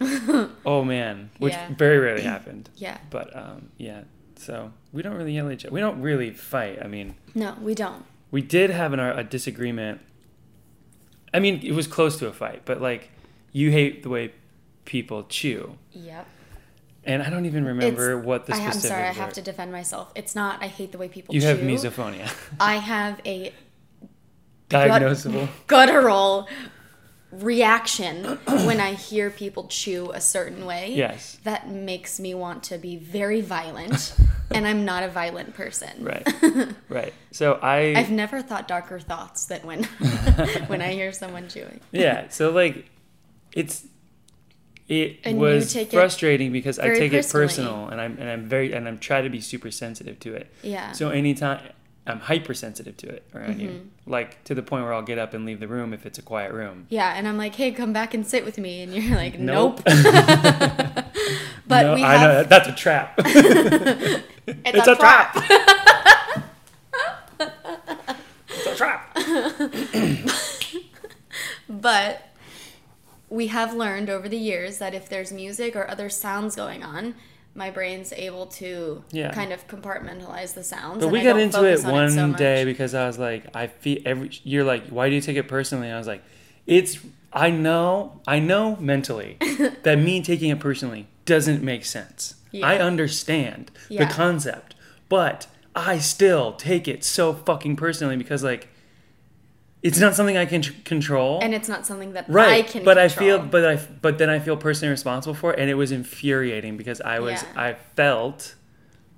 [0.66, 1.68] oh man, which Yeah.
[1.76, 2.68] very rarely happened.
[2.76, 2.98] Yeah.
[3.10, 4.02] But um, yeah,
[4.36, 5.72] so we don't really yell at each other.
[5.74, 6.78] We don't really fight.
[6.82, 8.04] I mean, No, we don't.
[8.30, 10.00] we did have an, a disagreement.
[11.34, 13.10] I mean, it was close to a fight, but like,
[13.52, 14.32] you hate the way
[14.84, 15.76] people chew.
[15.92, 16.26] Yep.
[17.04, 19.42] And I don't even remember It's- what the I, I'm specifics sorry, I have to
[19.42, 20.12] defend myself.
[20.14, 20.62] It's not.
[20.62, 21.46] I hate the way people You chew.
[21.48, 22.32] have misophonia.
[22.60, 23.52] I have a
[24.70, 25.48] Diagnosable.
[25.66, 26.48] guttural
[27.32, 30.92] reaction when I hear people chew a certain way.
[30.94, 31.38] Yes.
[31.44, 34.14] That makes me want to be very violent,
[34.50, 36.04] and I'm not a violent person.
[36.04, 36.26] Right.
[36.88, 37.14] right.
[37.30, 39.84] So I I've never thought darker thoughts than when
[40.66, 41.80] when I hear someone chewing.
[41.90, 42.86] yeah so like
[43.52, 43.84] it's
[44.88, 47.18] it And was frustrating because i take personally.
[47.18, 50.34] it personal and i'm and i'm very and i'm trying to be super sensitive to
[50.34, 50.92] it Yeah.
[50.92, 51.60] so anytime
[52.06, 54.10] i'm hypersensitive to it around you Mm-hmm.
[54.10, 56.22] like to the point where i'll get up and leave the room if it's a
[56.22, 59.16] quiet room Yeah, and I'm like, hey, come back and sit with me, and you're
[59.16, 59.80] like, Nope.
[59.86, 59.86] nope.
[61.66, 65.36] but No, we I know have that's a trap it's, it's a, a trap.
[68.48, 69.16] it's a trap
[71.68, 72.28] But
[73.30, 77.14] we have learned over the years that if there's music or other sounds going on,
[77.54, 79.30] my brain's able to Yeah.
[79.32, 80.98] kind of compartmentalize the sounds.
[80.98, 83.66] but and we got into it on one so day because i was like i
[83.66, 86.22] feel every you're like why do you take it personally i was like
[86.66, 86.98] it's
[87.32, 89.36] i know i know mentally
[89.82, 92.66] that me taking it personally doesn't make sense Yeah.
[92.66, 94.04] i understand Yeah.
[94.06, 94.74] the concept
[95.08, 98.68] but i still take it so fucking personally because like
[99.82, 102.84] it's not something i can tr- control and it's not something that right I can.
[102.84, 105.74] but i feel but i but then i feel personally responsible for it and it
[105.74, 107.48] was infuriating because i was Yeah.
[107.68, 108.54] i felt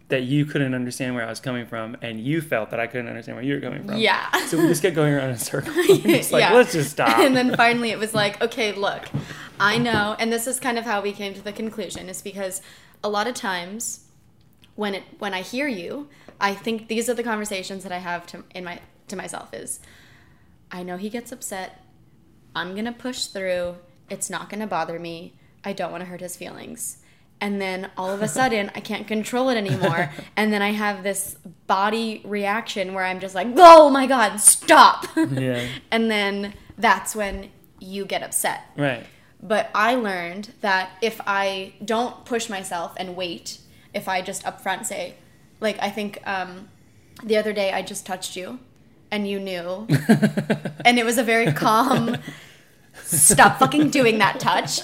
[0.09, 3.09] that you couldn't understand where i was coming from and you felt that i couldn't
[3.09, 4.31] understand where you were coming from Yeah.
[4.47, 5.77] so we just kept going around in circles.
[6.33, 9.05] like let's just stop And then finally it was like, okay, look,
[9.59, 12.61] I know, and this is kind of how we came to the conclusion, is because
[13.03, 14.01] a lot of times
[14.77, 16.09] when it when I hear you,
[16.41, 19.81] I think these are the conversations that I have to in my to myself is
[20.75, 21.81] I know he gets upset.
[22.55, 23.77] I'm gonna push through.
[24.11, 25.35] It's not gonna bother me.
[25.65, 26.99] I don't want to hurt his feelings.
[27.41, 30.11] And then all of a sudden, I can't control it anymore.
[30.37, 31.37] And then I have this
[31.69, 35.07] body reaction where I'm just like, oh my God, stop.
[35.17, 38.63] yeah and then that's when you get upset.
[38.77, 39.07] right
[39.41, 43.59] But I learned that if I don't push myself and wait,
[43.93, 45.15] if I just upfront say,
[45.61, 46.69] like, I think um,
[47.23, 48.59] the other day I just touched you
[49.15, 49.87] and you knew,
[50.85, 52.17] and it was a very calm,
[53.05, 54.81] stop fucking doing that touch.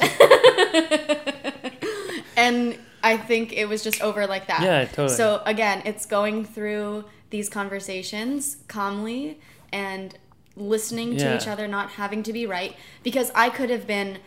[2.37, 4.63] and I think it was just over like that.
[4.63, 5.09] Yeah, totally.
[5.17, 9.41] So again, it's going through these conversations calmly
[9.73, 10.17] and
[10.55, 11.37] listening to Yeah.
[11.37, 12.77] each other, not having to be right.
[13.03, 14.19] Because I could have been,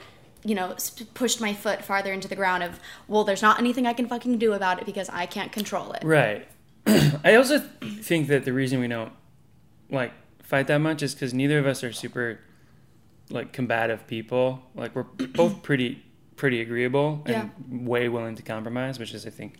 [0.43, 0.75] you know,
[1.13, 4.37] pushed my foot farther into the ground of, well, there's not anything I can fucking
[4.37, 6.03] do about it because I can't control it.
[6.03, 6.45] Right.
[7.23, 7.59] I also
[8.01, 9.13] think that the reason we don't
[9.93, 12.39] like fight that much is because neither of us are super
[13.29, 14.61] like combative people.
[14.75, 15.03] Like we're
[15.33, 16.03] both pretty
[16.35, 17.51] pretty agreeable and
[17.87, 19.53] way willing to compromise, which is I think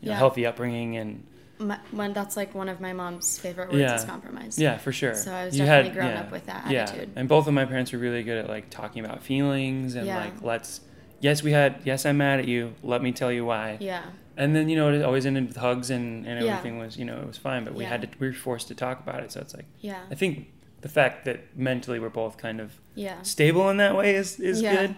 [0.00, 0.18] you know, Yeah.
[0.18, 1.24] healthy upbringing and
[1.58, 3.94] My, when that's like one of my mom's favorite words Yeah.
[3.94, 4.58] is compromise.
[4.58, 5.14] yeah, for sure.
[5.14, 6.82] So I was You definitely grown up with that yeah.
[6.82, 7.12] attitude.
[7.16, 10.18] And both of my parents were really good at like talking about feelings and Yeah.
[10.18, 10.80] like let's
[11.20, 12.74] yes we had yes I'm mad at you.
[12.82, 13.78] Let me tell you why.
[13.80, 14.02] Yeah.
[14.38, 16.52] And then you know it always ended with hugs and, and Yeah.
[16.52, 17.90] everything was you know it was fine, but we Yeah.
[17.90, 19.32] had to we were forced to talk about it.
[19.32, 20.02] So it's like Yeah.
[20.10, 23.22] I think the fact that mentally we're both kind of Yeah.
[23.22, 24.76] stable in that way is is Yeah.
[24.76, 24.96] good.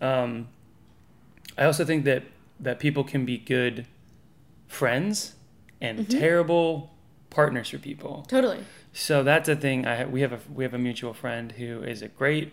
[0.00, 0.48] Um,
[1.58, 2.22] I also think that
[2.60, 3.86] that people can be good
[4.66, 5.34] friends
[5.80, 6.18] and Mm-hmm.
[6.18, 6.90] terrible
[7.30, 8.24] partners for people.
[8.28, 8.60] Totally.
[8.92, 9.86] So that's a thing.
[9.86, 12.52] I we have a we have a mutual friend who is a great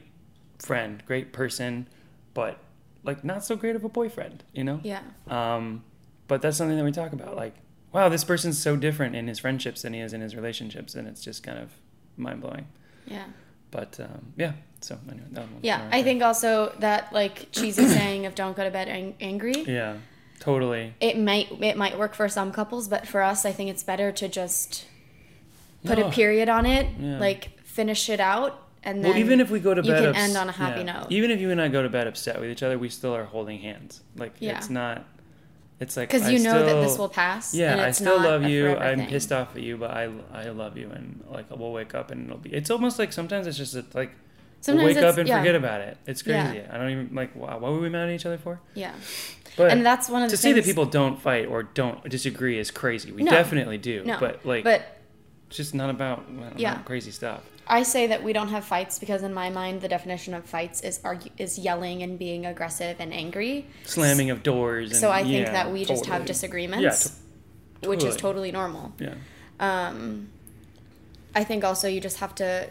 [0.60, 1.88] friend, great person,
[2.34, 2.58] but
[3.04, 4.43] like not so great of a boyfriend.
[4.54, 4.80] You know.
[4.84, 5.02] Yeah.
[5.28, 5.84] Um,
[6.27, 7.36] but that's something that we talk about.
[7.36, 7.53] Like,
[7.91, 11.07] wow, this person's so different in his friendships than he is in his relationships, and
[11.07, 11.69] it's just kind of
[12.17, 12.67] mind blowing.
[13.05, 13.25] Yeah.
[13.71, 15.88] But um, yeah, so anyway, that one- Yeah.
[15.91, 19.63] I think also that like cheesy saying of don't go to bed ang- angry.
[19.65, 19.95] Yeah,
[20.39, 20.93] totally.
[20.99, 24.12] It might it might work for some couples, but for us, I think it's better
[24.12, 24.86] to just
[25.86, 26.07] put No.
[26.07, 27.17] a period on it, Yeah.
[27.19, 30.05] like finish it out, and then Well, even if we go to bed, you can
[30.07, 30.99] ups- end on a happy yeah.
[30.99, 31.07] note.
[31.10, 33.23] Even if you and I go to bed upset with each other, we still are
[33.25, 34.01] holding hands.
[34.17, 34.57] Like Yeah.
[34.57, 35.05] it's not.
[35.81, 37.53] It's like because you know that this will pass.
[37.53, 38.75] Yeah, I still love you.
[38.77, 39.07] I'm thing.
[39.09, 42.27] pissed off at you, but I I love you, and like we'll wake up and
[42.27, 42.53] it'll be.
[42.53, 44.11] It's almost like sometimes it's just like
[44.63, 45.39] Sometimes we'll wake up and yeah.
[45.39, 45.97] forget about it.
[46.05, 46.51] It's Yeah.
[46.51, 46.65] crazy.
[46.67, 47.35] I don't even like.
[47.35, 48.59] Wow, what were we mad at each other for?
[48.75, 48.93] Yeah,
[49.57, 52.59] But and that's one of the to say that people don't fight or don't disagree
[52.59, 53.11] is crazy.
[53.11, 53.31] We No.
[53.31, 54.03] definitely do.
[54.05, 54.83] No, but like, but
[55.51, 56.23] it's just not about
[56.55, 56.77] Yeah.
[56.85, 57.41] crazy stuff.
[57.67, 60.79] I say that we don't have fights because in my mind the definition of fights
[60.79, 63.67] is argue is yelling and being aggressive and angry.
[63.83, 64.91] Slamming of doors.
[64.91, 67.19] And, So I think yeah, that we just have disagreements,
[67.81, 68.21] Yeah, which is totally.
[68.21, 68.93] totally normal.
[68.97, 69.15] Yeah.
[69.59, 70.29] Um,
[71.35, 72.69] I think also you just have to.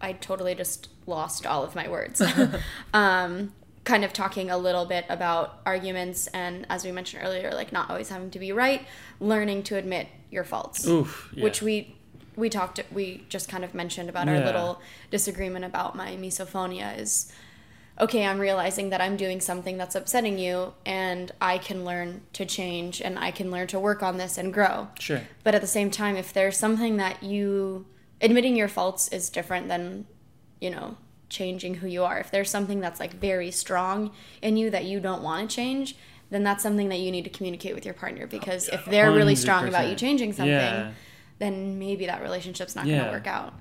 [0.00, 2.20] I totally just lost all of my words.
[2.94, 3.52] um,
[3.86, 7.88] kind of talking a little bit about arguments and, as we mentioned earlier, like not
[7.88, 8.82] always having to be right,
[9.20, 11.30] learning to admit your faults, Oof.
[11.32, 11.44] Yeah.
[11.44, 11.96] which we
[12.34, 14.78] we talked we just kind of mentioned about our little
[15.10, 17.32] disagreement about my misophonia is
[17.98, 22.44] okay i'm realizing that i'm doing something that's upsetting you and i can learn to
[22.44, 25.22] change and i can learn to work on this and grow Sure.
[25.44, 27.86] but at the same time if there's something that you
[28.20, 30.04] admitting your faults is different than
[30.60, 34.10] you know changing who you are if there's something that's like very strong
[34.42, 35.96] in you that you don't want to change
[36.30, 39.10] then that's something that you need to communicate with your partner oh, because if they're
[39.12, 40.92] really strong about you changing something Yeah.
[41.38, 43.54] then maybe that relationship's not going to work out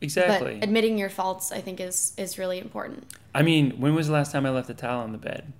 [0.00, 0.54] Exactly.
[0.54, 4.12] but admitting your faults i think is is really important I mean, when was the
[4.12, 5.52] last time I left a towel on the bed?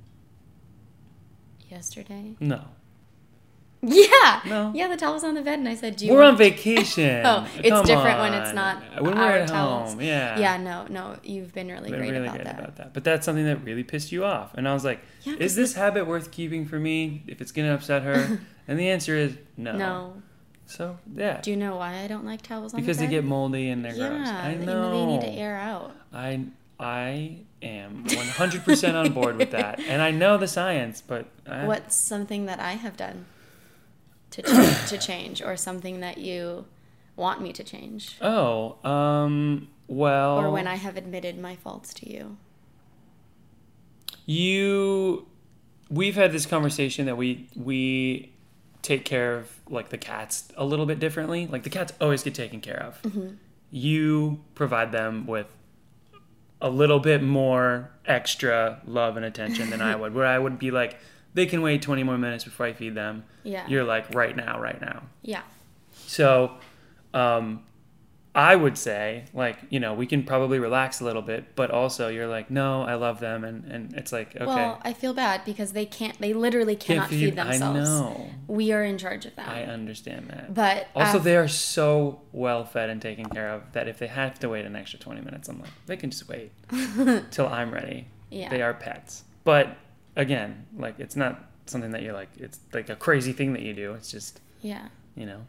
[1.71, 2.63] yesterday No.
[3.83, 4.71] Yeah No.
[4.75, 7.23] yeah the towel was on the bed and i said do you We're on vacation.
[7.27, 9.91] Oh, it's Come different when it's not When we're at towels.
[9.95, 10.01] home.
[10.01, 10.39] Yeah.
[10.39, 12.95] yeah no no you've been really Been great really about good that about that.
[12.95, 14.55] But that's something that really pissed you off.
[14.55, 17.67] And I was like, Yeah, is this habit worth keeping for me if it's going
[17.69, 18.41] to upset her?
[18.69, 19.77] and the answer is no.
[19.77, 20.23] no
[20.67, 21.41] So, yeah.
[21.41, 23.85] do you know why i don't like towels on because the they get moldy and
[23.85, 24.29] they're yeah gross.
[24.29, 24.91] I know.
[24.93, 26.45] they need to air out I
[26.79, 29.79] I am 100% on board with that.
[29.89, 33.25] And I know the science, but I, what's something that i have done
[34.33, 36.65] to change, to change or something that you
[37.17, 38.17] want me to change.
[38.21, 42.37] Oh, um well or when i have admitted my faults to you.
[44.27, 45.27] You
[45.91, 48.33] we've had this conversation that we we
[48.83, 51.47] take care of like the cats a little bit differently.
[51.47, 53.37] Like the cats always get taken care of.
[53.71, 55.47] You provide them with
[56.61, 60.71] a little bit more extra love and attention than i would where i would be
[60.71, 60.97] like
[61.35, 63.25] they can wait 20 more minutes before i feed them.
[63.43, 63.67] Yeah.
[63.67, 65.05] You're like right now right now.
[65.23, 65.43] Yeah.
[66.07, 66.53] So,
[67.15, 67.65] um,
[68.35, 72.09] I would say, like, you know, we can probably relax a little bit, but also
[72.09, 75.45] you're like, no, I love them, and, and it's like, okay, well i feel bad
[75.45, 79.27] because they can't they literally cannot Can't feed, themselves I know, we are in charge
[79.27, 79.49] of that.
[79.49, 80.55] I understand that.
[80.55, 84.39] but also, they are so well fed and taken care of that if they have
[84.39, 86.53] to wait an extra 20 minutes, I'm like, they can just wait
[87.31, 88.07] till I'm ready.
[88.31, 88.49] yeah.
[88.49, 89.25] They are pets.
[89.45, 89.77] But
[90.17, 93.73] again, like, it's not something that you're like, it's like a crazy thing that you
[93.73, 93.95] do.
[93.95, 95.41] It's just, yeah you know,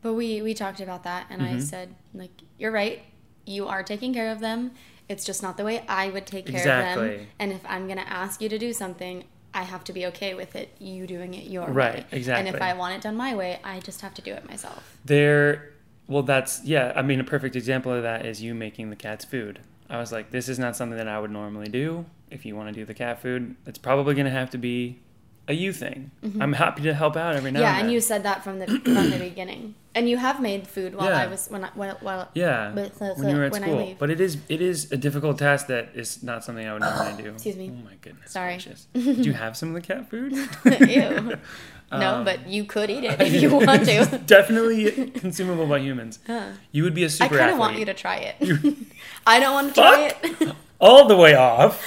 [0.00, 1.60] But we we talked about that, and I Mhm.
[1.60, 3.02] said like you're right.
[3.46, 4.72] You are taking care of them.
[5.08, 7.16] It's just not the way I would take care of Exactly.
[7.18, 7.26] them.
[7.38, 10.56] And if I'm gonna ask you to do something, I have to be okay with
[10.56, 10.70] it.
[10.78, 12.06] You doing it your Right, way.
[12.10, 12.48] exactly.
[12.48, 14.96] And if I want it done my way, I just have to do it myself.
[15.04, 15.72] There,
[16.08, 16.92] well, that's yeah.
[16.96, 19.60] I mean, a perfect example of that is you making the cat's food.
[19.90, 22.06] I was like, this is not something that I would normally do.
[22.32, 24.98] If you want to do the cat food, it's probably going to have to be
[25.48, 26.10] a you thing.
[26.40, 27.62] I'm happy to help out every now Mm-hmm.
[27.64, 27.84] yeah, and then.
[27.86, 29.74] and you said that from the from the beginning.
[29.94, 33.28] And you have made food while I was when I while, while yeah, But- when
[33.28, 33.78] you were at when I school.
[33.86, 33.98] leave.
[33.98, 37.22] But it is it is a difficult task that is not something I would normally
[37.22, 37.30] do.
[37.34, 37.70] Excuse me.
[37.74, 38.30] Oh my goodness.
[38.30, 38.52] Sorry.
[38.54, 38.86] gracious.
[38.94, 40.32] Did you have some of the cat food?
[40.64, 41.36] Ew.
[41.92, 44.18] no, Um, but you could eat it if you want to.
[44.24, 46.20] Definitely consumable by humans.
[46.26, 46.52] Huh.
[46.70, 48.36] You would be a super I kind of want you to try it.
[49.26, 50.54] I don't want to try it.
[50.82, 51.80] All the way off.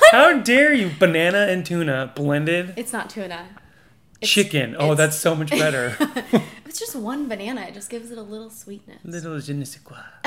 [0.12, 0.90] How dare you?
[0.98, 2.74] Banana and tuna blended.
[2.76, 3.48] It's not tuna.
[4.20, 4.76] It's- Chicken.
[4.78, 5.96] Oh, that's so much better.
[6.66, 7.62] It's just one banana.
[7.62, 8.98] It just gives it a little sweetness.
[9.04, 9.96] Little je ne sais quoi.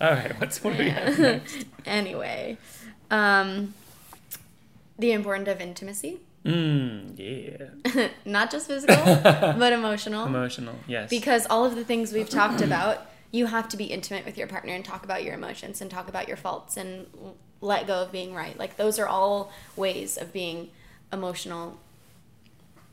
[0.00, 1.66] All right, what's what do we have next?
[1.84, 2.56] anyway,
[3.10, 3.74] um,
[4.98, 8.08] the importance of intimacy, Mmm, yeah.
[8.24, 10.24] not just physical, but emotional.
[10.26, 11.10] Emotional, yes.
[11.10, 14.46] Because all of the things we've talked about, you have to be intimate with your
[14.46, 17.06] partner and talk about your emotions and talk about your faults and
[17.60, 18.58] let go of being right.
[18.58, 20.70] Like those are all ways of being
[21.12, 21.78] emotional.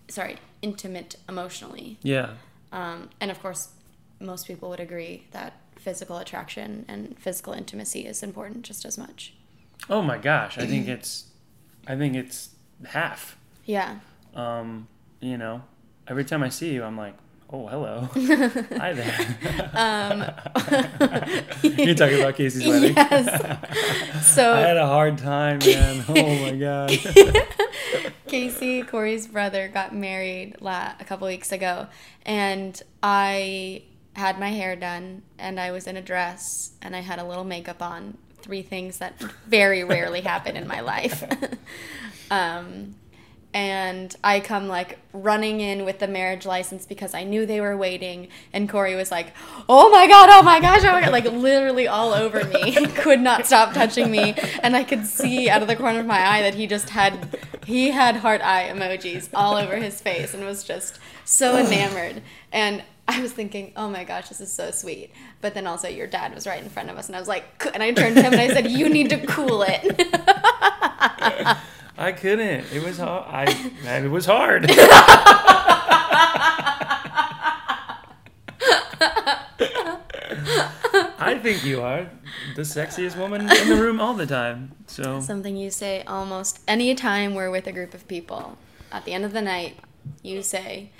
[0.07, 1.97] Sorry, intimate emotionally.
[2.03, 2.31] yeah,
[2.71, 3.69] Um, and of course,
[4.19, 9.33] most people would agree that physical attraction and physical intimacy is important just as much.
[9.89, 11.25] Oh my gosh, I think it's,
[11.87, 12.49] I think it's
[12.85, 13.35] half.
[13.65, 13.99] Yeah.
[14.35, 14.87] Um,
[15.21, 15.63] you know,
[16.07, 17.15] every time I see you, I'm like,
[17.51, 18.09] oh hello,
[18.77, 19.69] hi there.
[19.73, 20.19] Um,
[21.77, 22.93] You're talking about Casey's wedding.
[22.95, 24.25] yes.
[24.33, 26.03] So I had a hard time, man.
[26.07, 26.91] Oh my god.
[28.27, 31.87] Casey, Corey's brother, got married la- a couple weeks ago,
[32.25, 33.83] and I
[34.13, 37.43] had my hair done, and I was in a dress, and I had a little
[37.43, 38.17] makeup on.
[38.41, 41.23] Three things that very rarely happen in my life.
[42.31, 42.95] um,
[43.53, 47.75] and I come like running in with the marriage license because I knew they were
[47.75, 48.29] waiting.
[48.53, 49.33] And Corey was like,
[49.67, 53.19] "Oh my god, oh my gosh, oh my god!" Like literally all over me, could
[53.19, 56.41] not stop touching me, and I could see out of the corner of my eye
[56.43, 60.63] that he just had he had heart eye emojis all over his face and was
[60.63, 62.21] just so enamored.
[62.51, 65.11] And I was thinking, oh my gosh, this is so sweet.
[65.41, 67.43] But then also, your dad was right in front of us, and I was like,
[67.73, 69.83] and I turned to him and I said, you need to cool it.
[72.01, 72.65] I couldn't.
[72.73, 73.25] It was hard.
[73.27, 73.45] I,
[73.83, 74.65] man, it was hard.
[81.19, 82.09] I think you are
[82.55, 84.71] the sexiest woman in the room all the time.
[84.87, 88.57] So Something you say almost any time we're with a group of people.
[88.91, 89.77] At the end of the night,
[90.23, 90.89] you say,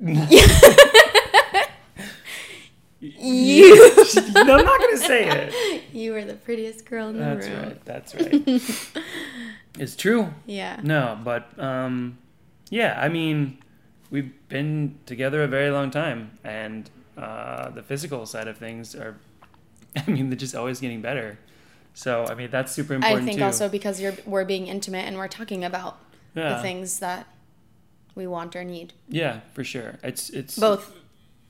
[3.00, 5.82] you, no, I'm not gonna say it.
[5.92, 7.78] you are the prettiest girl in the room.
[7.84, 8.44] That's right.
[8.44, 9.04] That's right.
[9.78, 10.32] it's true.
[10.46, 10.80] Yeah.
[10.82, 12.18] No, but um,
[12.70, 12.98] yeah.
[13.00, 13.58] I mean,
[14.10, 19.16] we've been together a very long time, and uh, the physical side of things are.
[19.96, 21.38] I mean, they're just always getting better.
[21.94, 23.22] So I mean, that's super important.
[23.22, 23.44] I think too.
[23.44, 25.98] also because you're we're being intimate and we're talking about
[26.34, 26.54] yeah.
[26.54, 27.26] the things that
[28.14, 28.92] we want or need.
[29.08, 29.98] Yeah, for sure.
[30.02, 30.92] It's it's Both.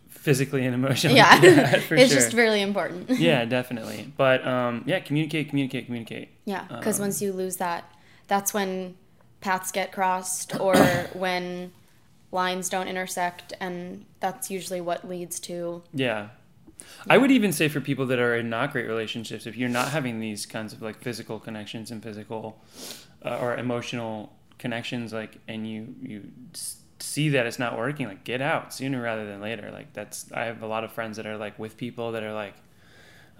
[0.08, 1.16] Physically and emotionally.
[1.16, 1.38] Yeah.
[1.42, 2.06] it's sure.
[2.06, 3.10] just really important.
[3.18, 4.12] yeah, definitely.
[4.16, 6.30] But um, yeah, communicate, communicate, communicate.
[6.44, 7.90] Yeah, because Um, once you lose that,
[8.26, 8.96] that's when
[9.40, 10.76] paths get crossed or
[11.14, 11.72] when
[12.30, 15.82] lines don't intersect, and that's usually what leads to.
[15.94, 16.28] Yeah.
[17.08, 19.88] I would even say for people that are in not great relationships, if you're not
[19.88, 22.62] having these kinds of like physical connections and physical
[23.24, 26.30] uh, or emotional connections, like, and you you
[27.00, 29.70] see that it's not working, like, get out sooner rather than later.
[29.70, 32.32] Like, that's I have a lot of friends that are like with people that are
[32.32, 32.54] like,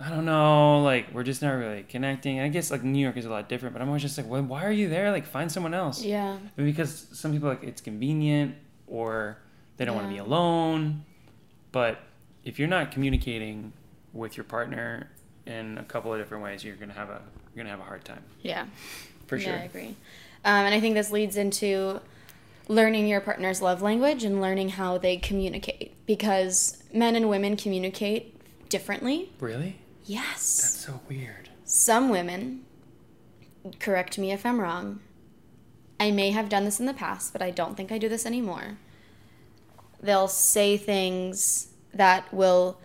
[0.01, 2.39] I don't know, like we're just not really connecting.
[2.39, 4.43] I guess like New York is a lot different, but I'm always just like, well,
[4.43, 5.11] why are you there?
[5.11, 6.05] Like, find someone else.
[6.05, 8.55] Yeah, because some people like it's convenient
[8.87, 9.39] or
[9.77, 11.05] they don't want to be alone.
[11.73, 12.01] But
[12.45, 13.73] if you're not communicating
[14.13, 15.11] with your partner
[15.47, 17.21] in a couple of different ways, you're gonna have a
[17.55, 18.67] you're gonna have a hard time yeah,
[19.27, 19.51] for sure.
[19.51, 19.63] yeah, sure.
[19.63, 19.97] I agree.
[20.45, 22.01] Um, and I think this leads into
[22.69, 28.39] learning your partner's love language and learning how they communicate because men and women communicate
[28.69, 29.33] differently.
[29.41, 29.79] Really?
[30.05, 30.61] Yes.
[30.61, 31.49] That's so weird.
[31.65, 32.65] Some women,
[33.81, 35.01] correct me if I'm wrong,
[35.99, 38.25] I may have done this in the past, but I don't think I do this
[38.25, 38.79] anymore.
[40.01, 42.79] They'll say things that will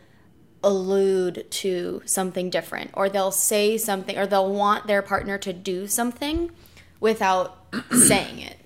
[0.63, 5.85] allude to something different, or they'll say something, or they'll want their partner to do
[5.87, 6.51] something
[6.99, 7.57] without
[7.91, 8.57] saying it.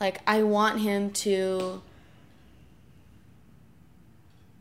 [0.00, 1.82] Like, I want him to.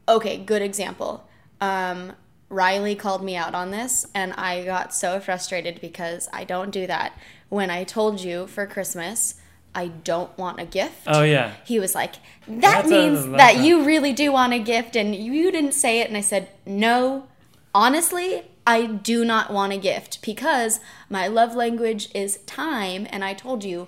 [0.07, 1.27] Okay, good example.
[1.59, 2.13] Um,
[2.49, 6.87] Riley called me out on this, and I got so frustrated because I don't do
[6.87, 7.17] that.
[7.49, 9.35] When I told you for Christmas,
[9.73, 11.03] I don't want a gift.
[11.07, 11.53] Oh yeah.
[11.65, 12.15] He was like,
[12.47, 16.07] "That That's means that you really do want a gift, and you didn't say it."
[16.07, 17.27] And I said, "No,
[17.73, 23.33] honestly, I do not want a gift because my love language is time, and I
[23.33, 23.87] told you,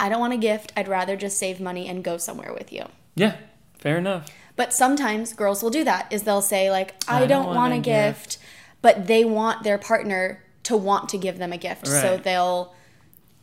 [0.00, 0.72] I don't want a gift.
[0.76, 3.36] I'd rather just save money and go somewhere with you." Yeah.
[3.78, 4.28] Fair enough.
[4.56, 6.12] But sometimes girls will do that.
[6.12, 8.38] Is they'll say like, "I, I don't, want, want a a gift,"
[8.82, 12.74] but they want their partner to want to give them a gift, so they'll.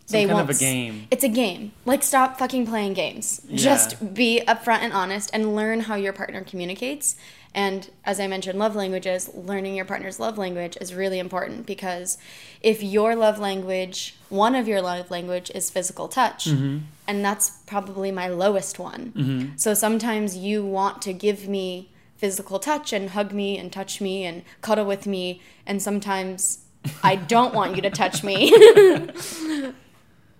[0.06, 1.08] Some they of a game.
[1.12, 1.74] It's a game.
[1.84, 3.42] Like, stop fucking playing games.
[3.46, 3.58] Yeah.
[3.58, 7.18] Just be upfront and honest and learn how your partner communicates.
[7.58, 12.20] And as I mentioned, love languages, learning your partner's love language is really important because
[12.62, 16.78] if your love language, one of your love language is physical touch, Mm-hmm.
[17.08, 19.54] and that's probably my lowest one.
[19.58, 24.24] So sometimes you want to give me physical touch and hug me and touch me
[24.24, 26.60] and cuddle with me, and sometimes
[27.02, 28.38] I don't want you to touch me.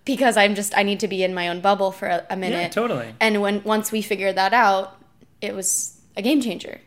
[0.04, 2.62] because I'm just I need to be in my own bubble for a, a minute.
[2.62, 3.14] Yeah, totally.
[3.20, 4.96] And when once we figured that out,
[5.40, 6.80] it was a game changer.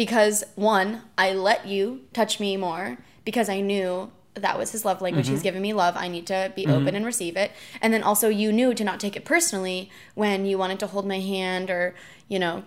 [0.00, 5.02] Because one, I let you touch me more because I knew that was his love
[5.02, 5.26] language.
[5.26, 5.34] Mm-hmm.
[5.34, 5.94] He's giving me love.
[5.94, 7.52] I need to be open and receive it.
[7.82, 11.06] And then also you knew to not take it personally when you wanted to hold
[11.06, 11.94] my hand or,
[12.28, 12.64] you know,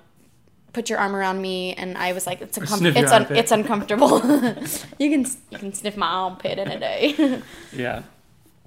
[0.74, 4.18] put your arm around me and I was like it's uncom- it's un- it's uncomfortable.
[5.00, 7.42] you can you can sniff my armpit in a day.
[7.74, 8.04] Yeah.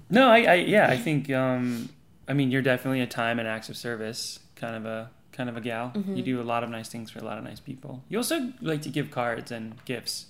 [0.09, 1.87] No, I, I yeah, I think um
[2.27, 5.55] I mean you're definitely a time and acts of service kind of a kind of
[5.55, 5.91] a gal.
[5.95, 6.15] Mm-hmm.
[6.15, 8.03] You do a lot of nice things for a lot of nice people.
[8.09, 10.25] You also like to give cards and gifts.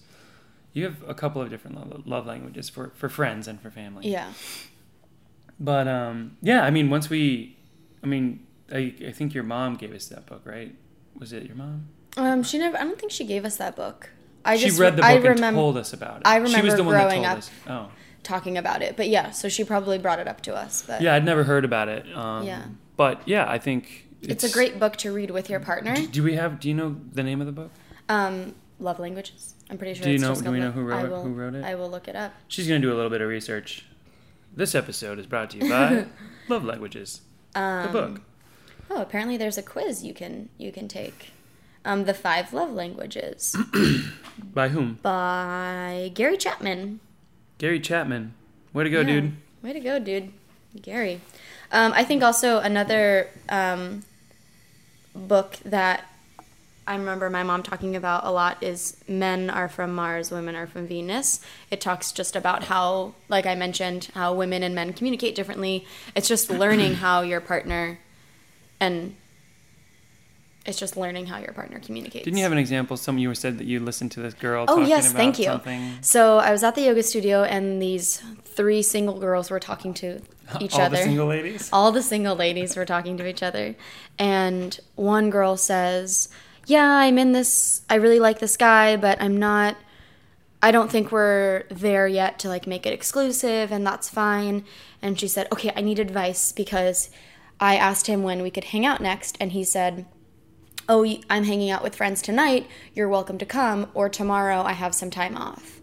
[0.74, 4.08] You have a couple of different love, love languages for for friends and for family.
[4.10, 4.34] yeah.
[5.60, 7.58] But um yeah, I mean once we
[8.04, 10.76] I mean I I think your mom gave us that book, right?
[11.18, 11.88] Was it your mom?
[12.16, 12.78] Um, she never.
[12.78, 14.10] I don't think she gave us that book.
[14.46, 16.24] I she just read the book I and remember told us about it.
[16.28, 17.52] I she was remember the one that told up- us.
[17.68, 17.90] Oh.
[18.24, 19.32] talking about it, but yeah.
[19.32, 20.84] So she probably brought it up to us.
[20.86, 22.06] But Yeah, I'd never heard about it.
[22.16, 22.64] Um, Yeah.
[22.98, 25.96] But yeah, I think it's, a great book to read with your partner.
[25.96, 26.60] Do we have?
[26.60, 27.72] Do you know the name of the book?
[28.10, 29.54] Um, love languages.
[29.70, 30.04] I'm pretty sure.
[30.04, 31.64] Do you it's know- do we know who wrote- will- who wrote it?
[31.64, 32.34] I will look it up.
[32.48, 33.86] She's gonna do a little bit of research.
[34.56, 36.06] This episode is brought to you by
[36.48, 37.22] Love Languages,
[37.54, 38.22] Um, the book.
[38.90, 41.32] Oh, apparently there's a quiz you can you can take.
[41.86, 43.56] Um, the five love languages
[44.54, 45.00] By whom?
[45.02, 47.00] by Gary Chapman.
[47.60, 48.34] Gary Chapman.
[48.74, 49.06] Way to go, Yeah.
[49.08, 49.34] dude.
[49.64, 50.32] Way to go, dude.
[50.82, 51.22] Gary.
[51.72, 54.04] Um, I think also another um,
[55.18, 56.06] book that
[56.88, 60.68] I remember my mom talking about a lot is Men Are From Mars, Women Are
[60.68, 61.42] From Venus.
[61.70, 65.86] It talks just about how, like I mentioned, how women and men communicate differently.
[66.16, 68.00] It's just learning how your partner
[68.80, 69.18] and
[70.68, 72.26] it's just learning how your partner communicates.
[72.26, 72.98] Didn't you have an example?
[72.98, 74.66] Some you said that you listened to this girl.
[74.68, 75.46] Oh yes, thank you.
[75.46, 75.98] Something.
[76.02, 80.20] So I was at the yoga studio, and these three single girls were talking to
[80.60, 80.98] each All other.
[80.98, 81.70] the single ladies.
[81.74, 83.76] All the single ladies were talking to each other,
[84.20, 86.28] and one girl says,
[86.66, 87.82] "Yeah, I'm in this.
[87.90, 89.78] I really like this guy, but I'm not.
[90.62, 94.66] I don't think we're there yet to like make it exclusive, and that's fine."
[95.02, 97.10] And she said, "Okay, I need advice because
[97.58, 100.06] I asked him when we could hang out next, and he said."
[100.90, 104.96] Oh, I'm hanging out with friends tonight, you're welcome to come, or tomorrow I have
[104.96, 105.82] some time off.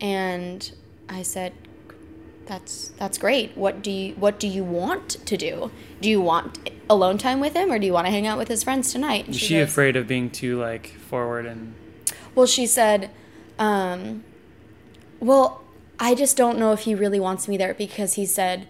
[0.00, 0.70] And
[1.08, 1.52] I said,
[2.46, 3.56] that's that's great.
[3.56, 5.70] What do you what do you want to do?
[6.00, 8.48] Do you want alone time with him or do you want to hang out with
[8.48, 9.26] his friends tonight?
[9.26, 11.74] And Is she goes, afraid of being too like forward and
[12.34, 13.10] Well, she said,
[13.58, 14.24] um,
[15.20, 15.62] well,
[16.00, 18.66] I just don't know if he really wants me there because he said,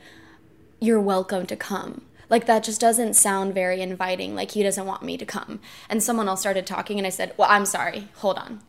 [0.81, 2.03] you're welcome to come.
[2.31, 4.35] Like that just doesn't sound very inviting.
[4.35, 5.61] Like he doesn't want me to come.
[5.89, 8.09] And someone else started talking and I said, well, I'm sorry.
[8.17, 8.61] Hold on.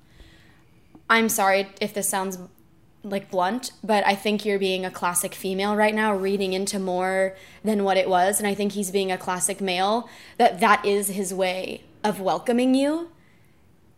[1.09, 2.37] I'm sorry if this sounds
[3.03, 7.35] like blunt, but I think you're being a classic female right now, reading into more
[7.63, 8.39] than what it was.
[8.39, 12.75] And I think he's being a classic male, that that is his way of welcoming
[12.75, 13.09] you.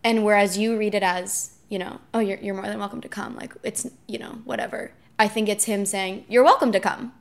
[0.04, 3.10] And whereas you read it as, you know, oh, you're, you're more than welcome to
[3.10, 4.92] come, like it's, you know, whatever.
[5.18, 7.14] I think it's him saying, you're welcome to come.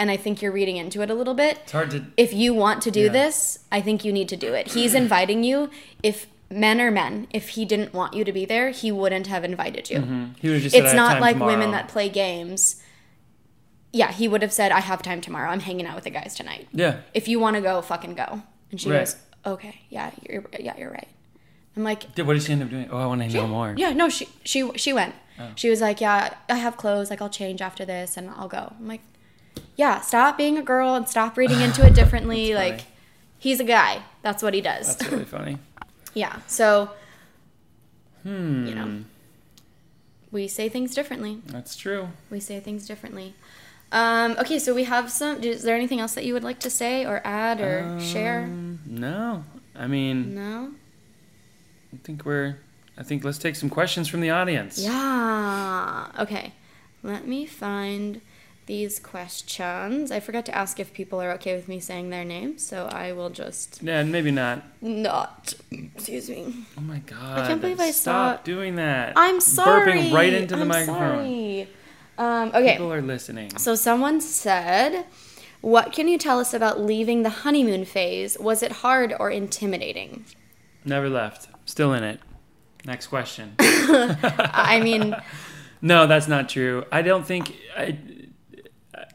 [0.00, 1.58] And I think you're reading into it a little bit.
[1.64, 3.08] it's hard to If you want to do Yeah.
[3.12, 4.68] this, I think you need to do it.
[4.72, 5.70] He's inviting you.
[6.02, 9.42] If men are men, if he didn't want you to be there, he wouldn't have
[9.44, 9.98] invited you.
[9.98, 10.24] Mm-hmm.
[10.40, 12.82] he would just It's "I have not like tomorrow." women that play games.
[13.92, 15.48] Yeah, he would have said, I have time tomorrow.
[15.50, 16.68] I'm hanging out with the guys tonight.
[16.72, 16.98] Yeah.
[17.14, 18.42] If you want to go, fucking go.
[18.70, 18.98] And she Right.
[19.00, 21.08] goes, okay, yeah, you're, yeah, you're right.
[21.76, 22.88] I'm like, Did- What did she end up doing?
[22.90, 23.74] Oh, I want to know more.
[23.76, 25.14] yeah, no, she she she went.
[25.40, 25.48] Oh.
[25.54, 27.08] She was like, yeah, I have clothes.
[27.08, 28.72] Like I'll change after this and I'll go.
[28.78, 29.00] I'm like,
[29.76, 32.54] yeah, stop being a girl and stop reading into it differently.
[32.54, 32.82] Like,
[33.38, 34.02] he's a guy.
[34.22, 34.96] That's what he does.
[34.96, 35.58] That's really funny.
[36.14, 36.36] yeah.
[36.46, 36.90] So,
[38.22, 38.66] Hmm.
[38.66, 39.04] you know,
[40.32, 41.40] we say things differently.
[41.46, 42.08] That's true.
[42.30, 43.34] We say things differently.
[43.92, 45.42] Um, okay, so we have some.
[45.42, 48.42] Is there anything else that you would like to say or add or share?
[48.42, 49.44] Um, No,
[49.74, 50.72] I mean, No.
[51.94, 52.58] I think we're.
[52.98, 54.78] I think let's take some questions from the audience.
[54.78, 56.08] Yeah.
[56.18, 56.52] Okay.
[57.02, 58.20] Let me find
[58.68, 60.12] these questions.
[60.12, 63.10] I forgot to ask if people are okay with me saying their names, so I
[63.12, 64.62] will just Yeah, maybe not.
[64.80, 65.54] not.
[65.72, 66.54] Excuse me.
[66.78, 67.40] Oh my god!
[67.40, 69.14] I can't believe I stop saw- doing that.
[69.16, 69.90] I'm sorry.
[69.92, 70.96] Burping right into the I'm microphone.
[71.24, 71.68] Sorry.
[72.18, 72.72] Um, okay.
[72.72, 73.56] People are listening.
[73.58, 75.04] So someone said,
[75.60, 78.38] "What can you tell us about leaving the honeymoon phase?
[78.38, 80.24] Was it hard or intimidating?"
[80.84, 81.48] Never left.
[81.64, 82.20] Still in it.
[82.84, 83.54] Next question.
[83.58, 85.14] I mean,
[85.82, 86.84] no, that's not true.
[86.92, 87.54] I don't think.
[87.76, 87.98] I,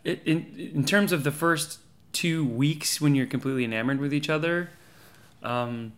[0.03, 1.79] in in terms of the first
[2.11, 4.69] two weeks when you're completely enamored with each other,
[5.41, 5.93] um,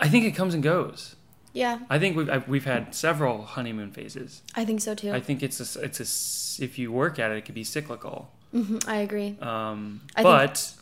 [0.00, 1.16] I think it comes and goes.
[1.52, 4.42] yeah, I think we've I've, we've had several honeymoon phases.
[4.54, 5.12] I think so too.
[5.12, 8.30] I think it's a, it's a if you work at it, it could be cyclical.
[8.54, 9.36] Mhm, I agree.
[9.40, 10.72] Um, I think- but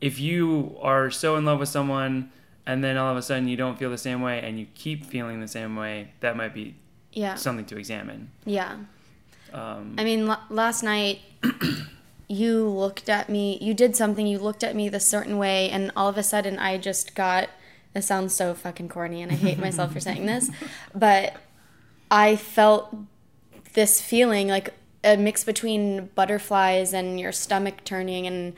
[0.00, 2.30] if you are so in love with someone
[2.66, 5.04] and then all of a sudden you don't feel the same way and you keep
[5.06, 6.74] feeling the same way, that might be
[7.12, 8.30] Yeah, something to examine.
[8.44, 8.76] yeah.
[9.52, 11.20] Um, I mean, l- last night
[12.28, 15.90] you looked at me, you did something, you looked at me the certain way, and
[15.96, 17.48] all of a sudden I just got.
[17.92, 20.48] This sounds so fucking corny, and I hate myself for saying this,
[20.94, 21.34] but
[22.08, 22.96] I felt
[23.74, 24.72] this feeling like
[25.02, 28.54] a mix between butterflies and your stomach turning and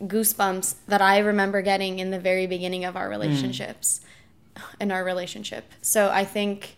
[0.00, 4.00] goosebumps that I remember getting in the very beginning of our relationships,
[4.80, 5.64] in our relationship.
[5.82, 6.76] So I think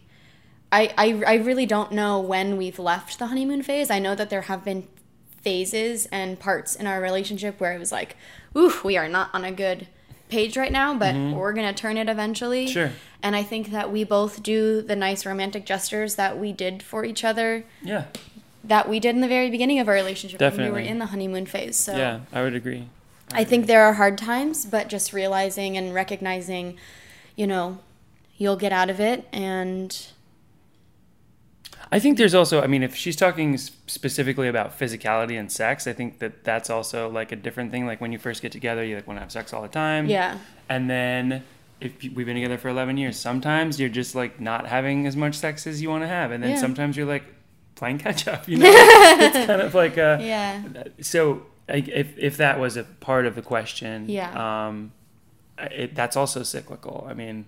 [0.72, 3.90] I, I, I really don't know when we've left the honeymoon phase.
[3.90, 4.86] I know that there have been
[5.42, 8.16] phases and parts in our relationship where it was like,
[8.56, 9.88] ooh, we are not on a good
[10.28, 11.34] page right now, but mm-hmm.
[11.34, 12.66] we're going to turn it eventually.
[12.68, 12.92] Sure.
[13.22, 17.04] And I think that we both do the nice romantic gestures that we did for
[17.04, 18.04] each other, yeah,
[18.62, 20.82] that we did in the very beginning of our relationship when we Definitely.
[20.82, 21.76] were in the honeymoon phase.
[21.76, 22.88] So yeah, I would agree.
[23.32, 26.78] I think there are hard times, but just realizing and recognizing,
[27.36, 27.78] you know,
[28.36, 30.06] you'll get out of it and
[31.92, 35.92] I think there's also, I mean, if she's talking specifically about physicality and sex, I
[35.92, 37.84] think that that's also like a different thing.
[37.86, 40.06] Like when you first get together, you like want to have sex all the time.
[40.06, 40.38] Yeah.
[40.68, 41.42] And then
[41.80, 45.34] if we've been together for 11 years, sometimes you're just like not having as much
[45.34, 46.30] sex as you want to have.
[46.30, 46.56] And then Yeah.
[46.60, 47.24] sometimes you're like
[47.74, 48.66] playing catch up, you know?
[48.70, 50.62] it's kind of like a, Yeah.
[51.00, 54.68] so like, if, if that was a part of the question, Yeah.
[54.68, 54.92] um,
[55.58, 57.06] it, that's also cyclical.
[57.10, 57.46] I mean,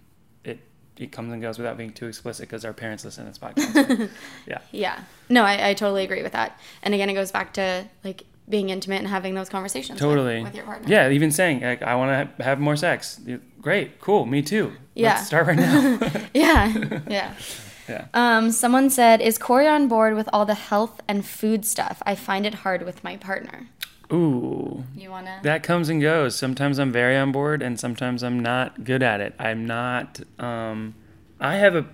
[1.02, 4.10] it, comes and goes without being too explicit because our parents listen to this podcast.
[4.46, 4.58] yeah.
[4.70, 5.00] Yeah.
[5.28, 6.58] No, I, I totally agree with that.
[6.82, 10.42] And again, it goes back to like being intimate and having those conversations Totally.
[10.42, 10.88] with, your partner.
[10.88, 13.20] Yeah, even saying like I want to have more sex.
[13.60, 14.72] Great, cool, me too.
[14.94, 15.14] Yeah.
[15.14, 15.98] Let's start right now.
[16.34, 17.00] Yeah.
[17.08, 17.34] Yeah.
[17.88, 18.06] yeah.
[18.14, 22.02] Um, someone said, "Is Corey on board with all the health and food stuff?
[22.04, 23.68] I find it hard with my partner."
[24.12, 25.40] Ooh, You wanna?
[25.42, 26.36] that comes and goes.
[26.36, 29.34] Sometimes I'm very on board, and sometimes I'm not good at it.
[29.38, 30.20] I'm not.
[30.38, 30.94] Um,
[31.40, 31.86] I have a.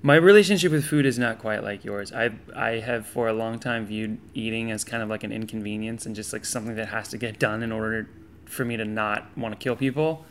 [0.00, 2.12] My relationship with food is not quite like yours.
[2.12, 6.06] I I have for a long time viewed eating as kind of like an inconvenience
[6.06, 8.08] and just like something that has to get done in order
[8.44, 10.24] for me to not want to kill people.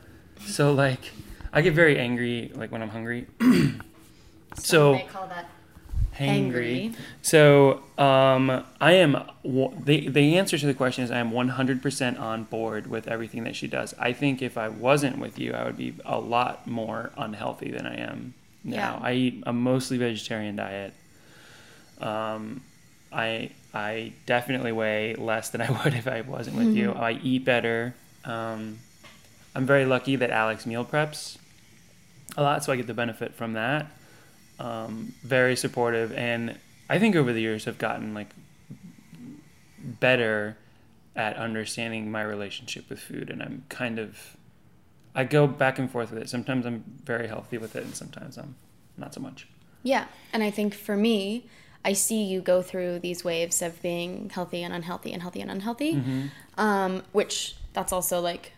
[0.45, 1.11] So like,
[1.51, 3.27] I get very angry like when I'm hungry.
[4.55, 5.49] so they call that
[6.17, 6.91] hangry.
[6.91, 6.95] Hangry.
[7.21, 9.23] So um, I am.
[9.43, 13.55] The the answer to the question is I am 100% on board with everything that
[13.55, 13.93] she does.
[13.99, 17.85] I think if I wasn't with you, I would be a lot more unhealthy than
[17.85, 18.99] I am now.
[18.99, 19.07] Yeah.
[19.07, 20.93] I eat a mostly vegetarian diet.
[21.99, 22.61] Um,
[23.11, 26.91] I I definitely weigh less than I would if I wasn't with you.
[26.93, 27.95] I eat better.
[28.25, 28.79] Um,
[29.55, 31.37] I'm very lucky that Alex meal preps
[32.35, 33.87] a lot, so I get the benefit from that.
[34.59, 36.57] Um, very supportive, and
[36.89, 38.29] I think over the years have gotten like
[39.99, 40.57] better
[41.15, 44.37] at understanding my relationship with food, and I'm kind of
[45.15, 46.29] I go back and forth with it.
[46.29, 48.55] Sometimes I'm very healthy with it, and sometimes I'm
[48.97, 49.47] not so much.
[49.83, 51.47] Yeah, and I think for me,
[51.85, 55.49] I see you go through these waves of being healthy and unhealthy and healthy and
[55.51, 56.27] unhealthy, Mm-hmm.
[56.59, 58.53] um, which that's also like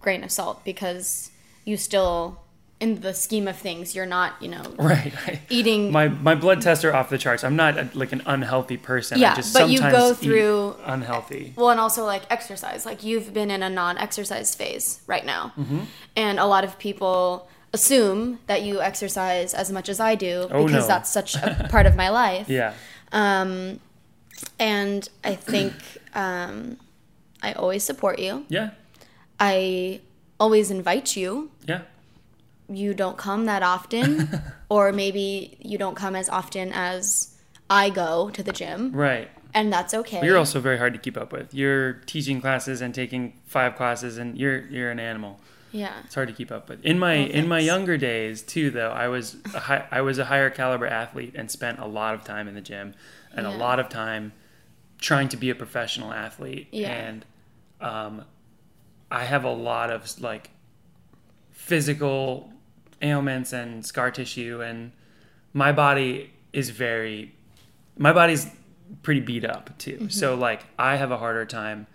[0.00, 1.30] grain of salt because
[1.64, 2.40] you still,
[2.80, 5.12] in the scheme of things, you're not, you know, Right.
[5.26, 5.40] right.
[5.48, 5.90] eating.
[5.92, 7.44] My my blood tests are off the charts.
[7.44, 9.18] I'm not a, like an unhealthy person.
[9.18, 11.52] I Yeah, just but you sometimes go through- unhealthy.
[11.56, 12.84] well, and also like exercise.
[12.84, 15.80] Like you've been in a non-exercise phase right now, Mm-hmm.
[16.16, 20.64] and a lot of people assume that you exercise as much as I do Oh,
[20.66, 20.88] because no.
[20.88, 22.48] that's such a part of my life.
[22.58, 22.72] Yeah.
[23.12, 23.80] Um,
[24.58, 25.72] and I think
[26.14, 26.76] um,
[27.42, 28.44] I always support you.
[28.48, 28.70] Yeah.
[29.40, 30.00] I
[30.38, 31.50] always invite you.
[31.66, 31.82] Yeah.
[32.68, 34.28] You don't come that often,
[34.68, 37.34] or maybe you don't come as often as
[37.68, 39.28] I go to the gym, Right.
[39.52, 40.20] and that's okay.
[40.20, 41.52] But you're also very hard to keep up with.
[41.54, 45.40] You're teaching classes and taking five classes, and you're you're an animal.
[45.72, 46.82] yeah, It's hard to keep up with.
[46.84, 50.18] In my Oh, in my younger days too, though, I was a high, I was
[50.18, 52.94] a higher caliber athlete and spent a lot of time in the gym
[53.36, 54.32] and a lot of time
[55.00, 56.68] trying to be a professional athlete.
[56.70, 56.90] Yeah.
[56.92, 57.26] And
[57.80, 58.24] um,
[59.10, 60.50] I have a lot of like
[61.64, 62.52] physical
[63.00, 64.92] ailments and scar tissue, and
[65.54, 67.34] my body is very
[67.96, 68.46] my body's
[69.02, 69.92] pretty beat up too.
[69.94, 70.08] Mm-hmm.
[70.08, 71.86] So like I have a harder time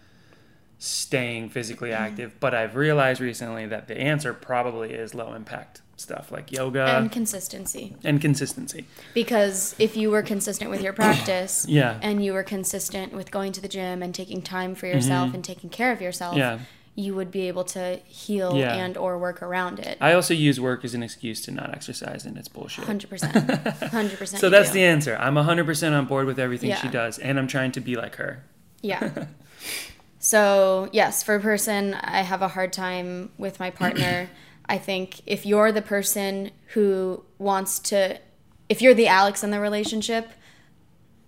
[0.80, 6.32] staying physically active, but I've realized recently that the answer probably is low impact stuff
[6.32, 7.94] like yoga and consistency.
[8.06, 8.86] and, consistency.
[9.14, 12.00] Because if you were consistent with your practice, Yeah.
[12.02, 15.44] and you were consistent with going to the gym and taking time for yourself and
[15.44, 16.40] taking care of yourself, Mm-hmm.
[16.40, 16.60] Yeah.
[17.00, 18.76] You would be able to heal Yeah.
[18.76, 19.98] and or work around it.
[20.02, 22.84] I also use work as an excuse to not exercise and it's bullshit.
[22.84, 23.34] Hundred percent,
[23.92, 24.42] hundred percent.
[24.42, 25.16] So that's the answer.
[25.18, 28.44] I'm 100% on board with everything she does and I'm trying to be like her.
[28.82, 29.26] Yeah.
[30.20, 34.30] so, yes, for a person, I have a hard time with my partner.
[34.68, 38.20] I think if you're the person who wants to,
[38.68, 40.32] if you're the Alex in the relationship,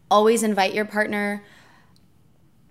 [0.10, 1.44] always invite your partner,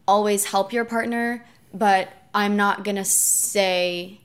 [0.07, 4.21] always help your partner, but I'm not going to say,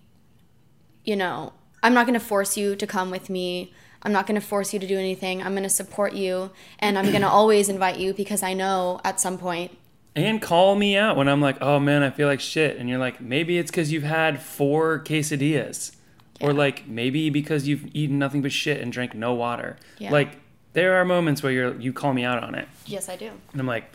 [1.04, 3.74] you know, I'm not going to force you to come with me.
[4.02, 5.42] I'm not going to force you to do anything.
[5.42, 9.02] I'm going to support you and I'm going to always invite you because I know
[9.04, 9.72] at some point.
[9.72, 12.78] point And call me out when I'm like, oh man, I feel like shit.
[12.78, 15.96] And you're like, maybe it's because you've had four quesadillas.
[16.42, 19.78] Or like maybe because you've eaten nothing but shit and drank no water.
[19.98, 20.12] Yeah.
[20.12, 20.38] Like
[20.74, 22.68] there are moments where you're you call me out on it.
[22.86, 23.32] Yes, I do.
[23.52, 23.90] And I'm like,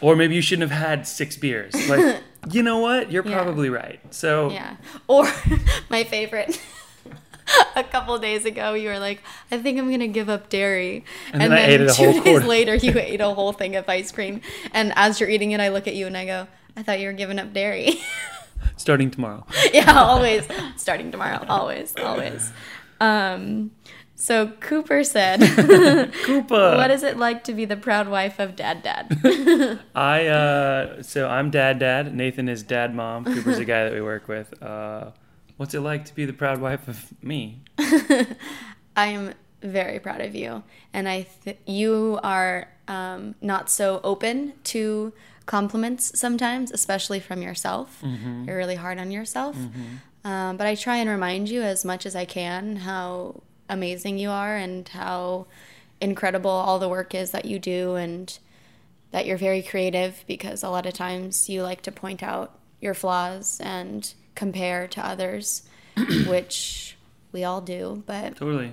[0.00, 1.74] or maybe you shouldn't have had six beers.
[1.88, 3.10] Like, you know what?
[3.10, 3.34] You're Yeah.
[3.42, 4.00] probably right.
[4.14, 4.76] So Yeah.
[5.08, 5.26] Or
[5.90, 6.60] my favorite.
[7.76, 9.22] a couple days ago, you were like,
[9.52, 12.22] "I think I'm gonna give up dairy," And then I ate it a two days
[12.22, 12.46] quarter.
[12.46, 14.40] later, you ate a whole thing of ice cream.
[14.72, 17.06] And as you're eating it, I look at you and I go, "I thought you
[17.06, 18.00] were giving up dairy."
[18.76, 19.46] starting tomorrow.
[19.72, 21.44] yeah, always starting tomorrow.
[21.48, 22.50] Always, always.
[23.00, 23.70] Um,
[24.16, 26.76] So Cooper said, Koopa.
[26.76, 29.18] "What is it like to be the proud wife of Dad Dad?"
[29.94, 32.14] I uh so I'm dad dad.
[32.14, 33.24] Nathan is dad mom.
[33.24, 34.60] Cooper's the guy that we work with.
[34.62, 35.10] Uh
[35.58, 37.62] what's it like to be the proud wife of me?
[37.78, 40.62] I am very proud of you,
[40.92, 45.12] and I th- you are um, not so open to
[45.44, 48.02] compliments sometimes, especially from yourself.
[48.46, 49.56] You're really hard on yourself,
[50.24, 54.30] um, but I try and remind you as much as I can how amazing you
[54.30, 55.46] are and how
[56.00, 58.38] incredible all the work is that you do, and
[59.12, 62.94] that you're very creative because a lot of times you like to point out your
[62.94, 65.62] flaws and compare to others,
[66.26, 66.96] which
[67.32, 68.72] we all do, but Totally.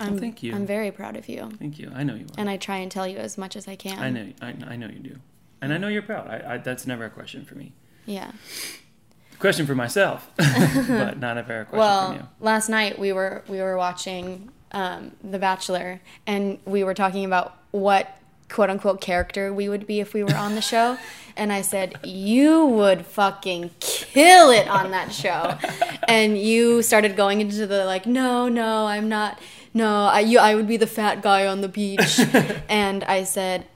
[0.00, 0.54] I'm, thank you.
[0.54, 1.50] I'm very proud of you.
[1.58, 1.90] Thank you.
[1.94, 2.34] I know you are.
[2.36, 3.98] And I try and tell you as much as I can.
[3.98, 5.16] I know I, I know you do.
[5.60, 6.28] And I know you're proud.
[6.28, 7.72] I, I that's never a question for me.
[8.06, 8.32] Yeah.
[9.38, 13.76] Question for myself, but not a question from Well, last night we were we were
[13.76, 18.18] watching um, The Bachelor, and we were talking about what
[18.48, 20.98] quote unquote character we would be if we were on the show.
[21.36, 25.58] And I said, You would fucking kill it on that show.
[26.06, 29.40] And you started going into the like, No, no, I'm not.
[29.76, 32.20] No, I, you, I would be the fat guy on the beach.
[32.68, 33.66] and I said,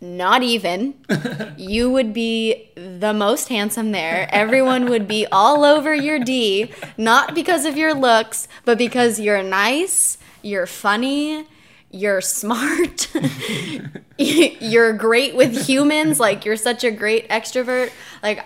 [0.00, 0.94] Not even.
[1.58, 4.28] You would be the most handsome there.
[4.30, 9.42] Everyone would be all over your D, not because of your looks, but because you're
[9.42, 11.46] nice, you're funny,
[11.90, 13.08] you're smart,
[14.18, 16.20] you're great with humans.
[16.20, 17.90] Like, you're such a great extrovert.
[18.22, 18.44] Like,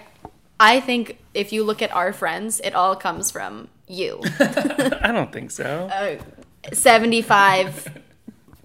[0.61, 4.21] I think if you look at our friends, it all comes from you.
[4.39, 5.89] I don't think so.
[5.93, 7.89] Uh, 75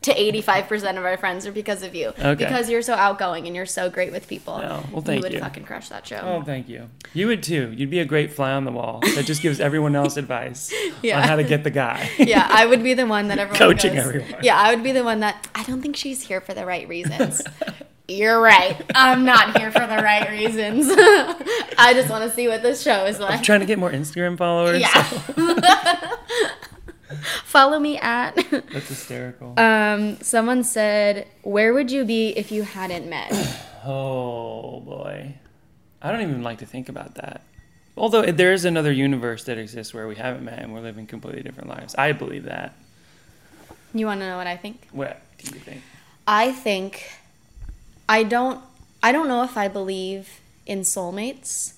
[0.06, 2.08] to 85% of our friends are because of you.
[2.18, 2.36] Okay.
[2.36, 4.58] Because you're so outgoing and you're so great with people.
[4.58, 5.40] No, well, thank you would you.
[5.40, 6.20] fucking crush that show.
[6.24, 6.90] Oh, thank you.
[7.14, 7.74] You would too.
[7.76, 11.18] You'd be a great fly on the wall that just gives everyone else advice Yeah.
[11.22, 12.10] on how to get the guy.
[12.18, 14.36] yeah, I would be the one that everyone Coaching goes- everyone.
[14.44, 16.88] Yeah, I would be the one that I don't think she's here for the right
[16.88, 17.42] reasons.
[18.08, 18.80] You're right.
[18.94, 20.86] I'm not here for the right reasons.
[21.78, 23.42] I just want to see what this show is like.
[23.42, 24.80] Trying to get more Instagram followers.
[24.82, 26.12] Yeah.
[27.44, 28.36] Follow me at.
[28.52, 29.54] That's hysterical.
[29.60, 33.32] Um, someone said, "Where would you be if you hadn't met?"
[33.86, 35.36] oh boy.
[36.02, 37.42] I don't even like to think about that.
[37.98, 41.42] Although there is another universe that exists where we haven't met and we're living completely
[41.42, 41.96] different lives.
[41.96, 42.76] I believe that.
[43.94, 44.88] You want to know what I think?
[44.92, 45.82] What do you think?
[46.28, 47.10] I think
[48.10, 48.62] I don't
[49.02, 51.75] I don't know if I believe in soulmates,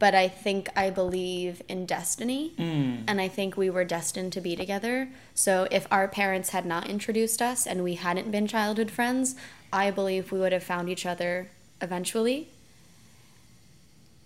[0.00, 2.54] but I think I believe in destiny.
[2.56, 3.04] Hmm.
[3.06, 5.10] And I think we were destined to be together.
[5.34, 9.36] So if our parents had not introduced us and we hadn't been childhood friends,
[9.72, 11.50] I believe we would have found each other
[11.82, 12.48] eventually.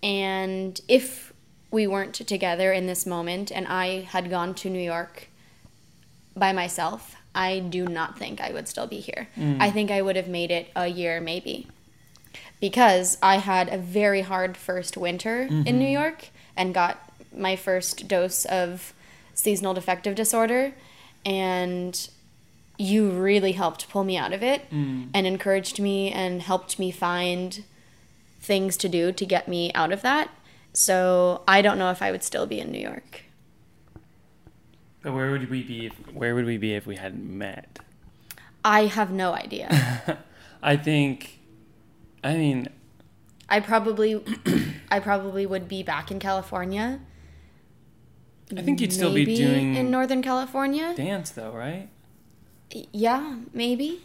[0.01, 1.33] And if
[1.71, 5.27] we weren't together in this moment and I had gone to New York
[6.37, 9.27] by myself, I do not think I would still be here.
[9.35, 9.57] Hmm.
[9.59, 11.67] I think I would have made it a year maybe.
[12.59, 15.77] Because I had a very hard first winter in mm-hmm.
[15.77, 18.93] New York and got my first dose of
[19.33, 20.73] seasonal defective disorder
[21.25, 22.09] and
[22.77, 25.07] you really helped pull me out of it mm.
[25.13, 27.63] and encouraged me and helped me find
[28.39, 30.29] things to do to get me out of that.
[30.73, 33.23] So I don't know if I would still be in New York.
[35.01, 37.79] But where would we be if, where would we be if we hadn't met?
[38.63, 40.19] I have no idea.
[40.63, 41.39] I think
[42.25, 42.67] I mean,
[43.47, 44.21] I probably
[44.91, 46.99] I probably would be back in California.
[48.55, 50.93] I think you'd still be Maybe doing in Northern California.
[50.95, 51.87] dance though, right?
[52.91, 54.01] Yeah, maybe.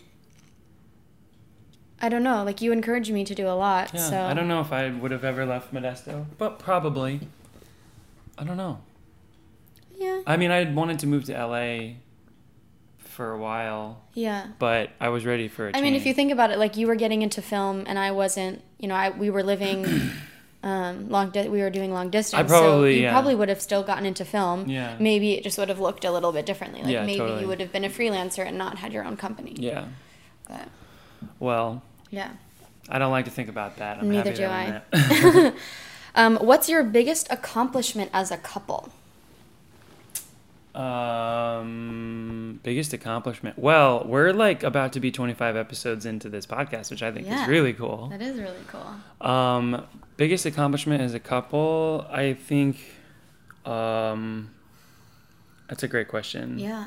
[2.02, 2.44] I don't know.
[2.44, 4.00] Like you encouraged me to do a lot, Yeah.
[4.08, 7.20] so I don't know if I would have ever left Modesto, but probably.
[8.38, 8.80] I don't know.
[9.98, 11.96] Yeah, I mean, I had wanted to move to LA
[13.20, 14.46] for a while, yeah.
[14.58, 16.86] but I was ready for a I mean, if you think about it, like you
[16.86, 18.62] were getting into film, and I wasn't.
[18.78, 19.84] You know, I we were living
[20.62, 21.28] um, long.
[21.28, 22.48] Di- we were doing long distance.
[22.50, 23.12] so probably, you yeah.
[23.12, 24.70] probably would have still gotten into film.
[24.70, 24.96] Yeah.
[24.98, 26.80] Maybe it just would have looked a little bit differently.
[26.80, 27.42] Like Yeah, maybe totally.
[27.42, 29.54] you would have been a freelancer and not had your own company.
[29.58, 29.84] yeah.
[30.48, 30.68] But
[31.38, 32.30] Well, yeah.
[32.88, 33.98] I don't like to think about that.
[33.98, 35.52] I'm Neither happy do that I.
[36.14, 38.90] Um, what's your biggest accomplishment as a couple?
[40.74, 43.58] Um, biggest accomplishment.
[43.58, 47.42] Well, we're like about to be 25 episodes into this podcast, which I think Yeah.
[47.42, 48.08] is really cool.
[48.08, 49.26] That is really cool.
[49.28, 49.84] Um,
[50.16, 52.76] biggest accomplishment as a couple, I think.
[53.64, 54.50] Um,
[55.68, 56.58] that's a great question.
[56.58, 56.86] Yeah.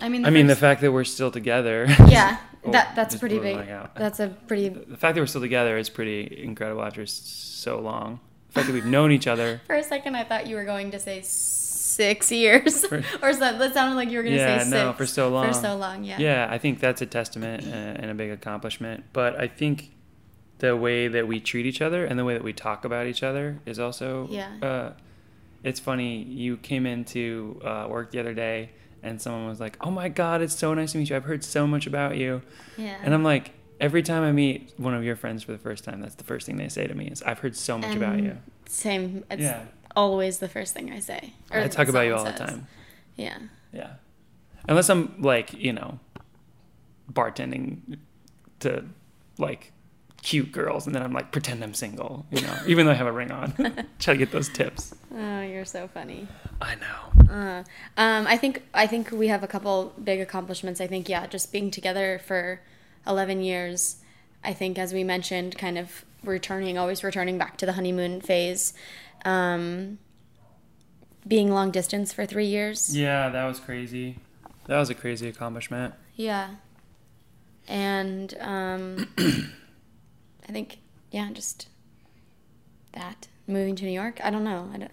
[0.00, 1.86] I mean, I mean, the fact that we're still together.
[2.08, 3.58] yeah, Oh, that that's pretty big.
[3.94, 4.68] That's a pretty.
[4.70, 8.18] the fact that we're still together is pretty incredible after so long.
[8.56, 9.60] Fact that we've known each other.
[9.66, 13.58] For a second, I thought you were going to say six years For- or something.
[13.58, 14.70] That sounded like you were gonna Yeah, say six.
[14.70, 15.46] no, for so long.
[15.46, 16.18] For so long, yeah.
[16.18, 19.04] Yeah, I think that's a testament and a big accomplishment.
[19.12, 19.92] But I think
[20.58, 23.22] the way that we treat each other and the way that we talk about each
[23.22, 24.26] other is also.
[24.30, 24.50] Yeah.
[24.62, 24.92] Uh,
[25.62, 26.22] it's funny.
[26.22, 28.70] You came into uh, work the other day
[29.02, 31.16] and someone was like, "Oh my God, it's so nice to meet you.
[31.16, 32.42] I've heard so much about you."
[32.76, 32.96] Yeah.
[33.02, 36.00] And I'm like, every time I meet one of your friends for the first time,
[36.00, 38.38] that's the first thing they say to me is, "I've heard so much about you."
[38.68, 39.24] Same.
[39.30, 39.64] It's Yeah.
[39.94, 41.32] always the first thing I say.
[41.50, 42.66] or I talk about you all someone the time.
[43.16, 43.38] Yeah.
[43.72, 43.90] Yeah.
[44.68, 45.98] Unless I'm like, you know,
[47.12, 47.98] bartending
[48.60, 48.84] to
[49.38, 49.72] like
[50.22, 53.06] cute girls and then I'm like pretend I'm single, you know, even though I have
[53.06, 53.52] a ring on.
[53.98, 54.94] Try to get those tips.
[55.14, 56.26] Oh, you're so funny.
[56.60, 57.32] I know.
[57.32, 57.64] Uh,
[57.96, 60.80] um, I think I think we have a couple big accomplishments.
[60.80, 62.60] I think yeah, just being together for
[63.06, 63.96] eleven years.
[64.44, 68.72] I think as we mentioned, kind of returning, always returning back to the honeymoon phase.
[69.24, 69.98] Um,
[71.26, 72.96] being long distance for three years.
[72.96, 74.18] Yeah, that was crazy.
[74.66, 75.94] That was a crazy accomplishment.
[76.14, 76.50] Yeah.
[77.68, 80.78] And um, I think
[81.10, 81.68] yeah, just
[82.92, 84.20] that moving to New York.
[84.22, 84.70] I don't know.
[84.72, 84.90] I don't,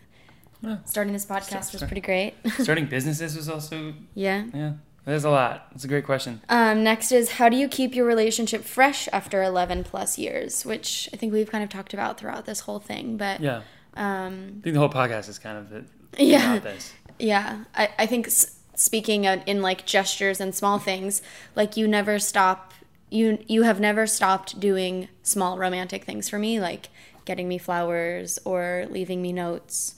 [0.62, 0.78] Yeah.
[0.86, 2.34] starting this podcast was Start- pretty great.
[2.60, 4.46] Starting businesses was also, yeah.
[4.54, 4.74] yeah,
[5.06, 5.68] there's a lot.
[5.76, 6.42] It's a great question.
[6.50, 11.10] Um, next is how do you keep your relationship fresh after 11 plus years, which
[11.14, 13.18] I think we've kind of talked about throughout this whole thing.
[13.18, 13.62] But Yeah.
[13.96, 15.86] um, I think the whole podcast is kind of it,
[16.18, 16.54] Yeah.
[16.56, 16.94] about this.
[17.20, 21.22] yeah, I, I think s- speaking of, in like gestures and small things,
[21.56, 22.74] like you never stop,
[23.10, 26.90] you you have never stopped doing small romantic things for me, like
[27.26, 29.96] getting me flowers or leaving me notes.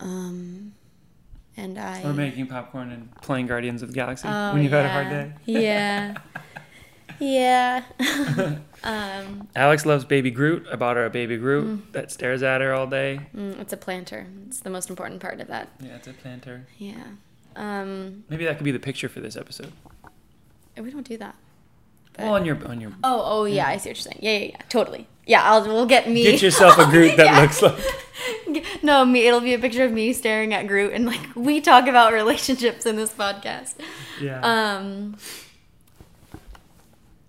[0.00, 0.72] Um,
[1.56, 4.86] and I Or making popcorn and playing Guardians of the Galaxy Oh, when you've had
[4.86, 5.32] a hard day.
[5.44, 6.14] Yeah.
[7.20, 7.84] yeah.
[8.84, 10.66] um, Alex loves Baby Groot.
[10.70, 13.20] I bought her a Baby Groot that stares at her all day.
[13.34, 14.26] mm, it's a planter.
[14.46, 15.68] It's the most important part of that.
[15.80, 16.66] Yeah, it's a planter.
[16.78, 17.04] Yeah.
[17.56, 19.72] Um, Maybe that could be the picture for this episode.
[20.76, 21.36] we don't do that.
[22.14, 24.18] But- Well, on your on your oh, oh yeah, I see what you're saying.
[24.20, 25.08] Yeah, yeah, yeah, totally.
[25.26, 26.22] Yeah, I'll we'll get me.
[26.22, 27.40] get yourself a Groot that Yeah.
[27.40, 27.78] looks like.
[28.82, 29.26] no, me.
[29.26, 32.84] It'll be a picture of me staring at Groot, and like we talk about relationships
[32.86, 33.74] in this podcast.
[34.20, 34.40] Yeah.
[34.42, 35.16] Um,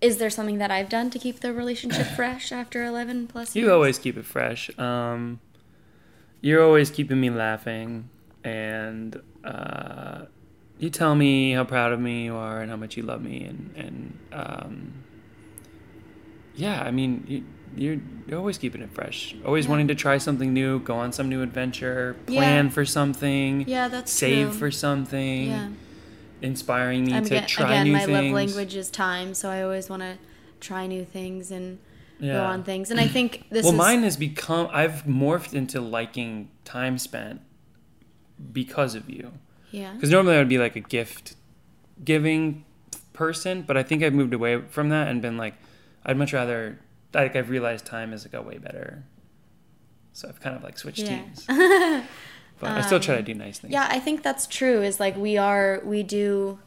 [0.00, 3.66] is there something that I've done to keep the relationship fresh after 11 plus years?
[3.66, 4.70] you always keep it fresh.
[4.78, 5.40] Um,
[6.42, 8.10] you're always keeping me laughing,
[8.44, 10.26] and uh,
[10.78, 13.44] you tell me how proud of me you are and how much you love me,
[13.44, 14.92] and and um,
[16.54, 17.44] yeah, I mean you.
[17.74, 19.34] You're, you're always keeping it fresh.
[19.44, 19.70] Always Yeah.
[19.72, 22.70] wanting to try something new, go on some new adventure, plan Yeah.
[22.70, 24.58] for something, Yeah, that's save true.
[24.58, 25.68] for something, Yeah.
[26.42, 29.62] inspiring me I'm to ge- try again, new my love language is time, so I
[29.62, 30.16] always want to
[30.60, 31.78] try new things and
[32.20, 32.90] go on things.
[32.90, 34.68] And I think this well, is mine has become.
[34.72, 37.40] I've morphed into liking time spent
[38.52, 39.32] because of you.
[39.70, 41.34] yeah, Because normally I would be like a gift
[42.04, 42.64] giving
[43.12, 45.54] person, but I think I've moved away from that and been like,
[46.06, 46.78] I'd much rather.
[47.22, 49.04] Like I've realized time is a way better.
[50.12, 51.22] So I've kind of like switched Yeah.
[51.22, 51.46] teams.
[52.58, 53.70] But I still try to do nice things.
[53.72, 53.86] yeah.
[53.90, 54.80] I think that's true.
[54.82, 56.58] Is like we are, we do.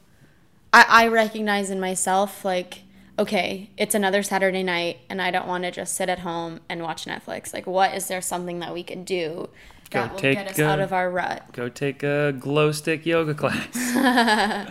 [0.72, 2.84] I I recognize in myself like.
[3.18, 6.82] Okay, it's another Saturday night, and I don't want to just sit at home and
[6.82, 7.54] watch Netflix.
[7.54, 9.50] Like, what is there something that we could do
[9.90, 11.44] Go that will take get us a- out of our rut?
[11.52, 13.76] Go take a glow stick yoga class.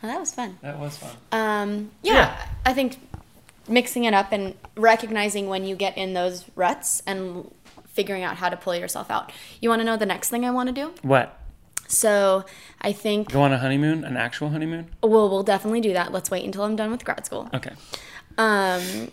[0.00, 0.58] Well, that was fun.
[0.62, 1.10] that was fun.
[1.32, 2.46] Um, yeah, Yeah.
[2.64, 2.98] I think
[3.68, 7.52] mixing it up and recognizing when you get in those ruts and
[7.86, 9.32] figuring out how to pull yourself out.
[9.60, 10.92] You want to know the next thing I want to do?
[11.02, 11.38] What?
[11.88, 12.44] So
[12.80, 14.04] I think Go on a honeymoon?
[14.04, 14.88] An actual honeymoon?
[15.02, 16.12] we'll we'll definitely do that.
[16.12, 17.48] Let's wait until I'm done with grad school.
[17.54, 17.72] Okay.
[18.36, 19.10] Um,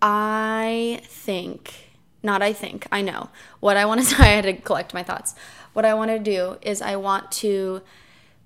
[0.00, 1.90] I think,
[2.22, 3.28] not I think, I know.
[3.60, 5.34] What I want to do, I had to collect my thoughts.
[5.74, 7.82] What I want to do is I want to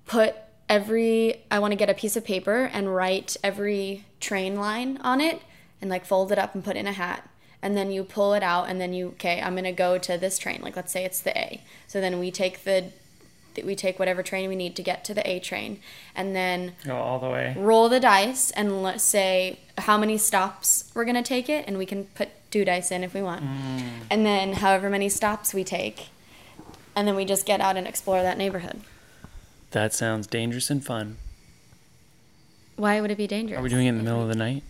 [0.05, 0.35] put
[0.69, 5.21] every, I want to get a piece of paper and write every train line on
[5.21, 5.41] it
[5.81, 7.29] and like fold it up and put in a hat.
[7.61, 10.17] And then you pull it out and then you, okay, I'm going to go to
[10.17, 10.61] this train.
[10.61, 11.61] Like let's say it's the A.
[11.87, 12.91] So then we take the,
[13.63, 15.79] we take whatever train we need to get to the A train.
[16.15, 17.55] And then Go all the way.
[17.57, 21.85] roll the dice and let's say how many stops we're gonna take it, and we
[21.85, 23.81] can put two dice in if we want, mm.
[24.09, 26.07] and then however many stops we take,
[26.95, 28.81] and then we just get out and explore that neighborhood.
[29.71, 31.17] That sounds dangerous and fun.
[32.75, 33.59] Why would it be dangerous?
[33.59, 34.63] Are we doing it in the middle of the night?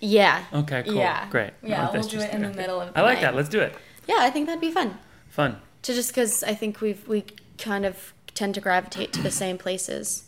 [0.00, 0.44] Yeah.
[0.52, 0.94] Okay, cool.
[0.94, 1.28] Yeah.
[1.30, 1.50] Great.
[1.62, 3.00] Yeah, Well, do it in the middle of the night.
[3.00, 3.22] I like night.
[3.22, 3.34] that.
[3.34, 3.74] Let's do it.
[4.06, 4.98] Yeah, I think that'd be fun.
[5.28, 5.60] Fun.
[5.82, 7.24] To just because I think we've we
[7.58, 10.24] kind of tend to gravitate to the same places.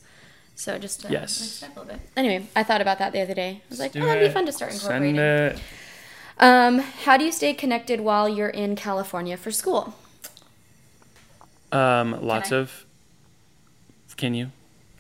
[0.57, 1.41] So just uh, Yes.
[1.41, 2.09] mix it up a little bit.
[2.17, 3.61] Anyway, I thought about that the other day.
[3.65, 5.17] I was like, oh, that'd be fun to start incorporating.
[5.17, 5.63] Send it.
[6.39, 9.95] Um, how do you stay connected while you're in California for school?
[11.73, 12.85] Um, lots of.
[14.17, 14.51] Can you?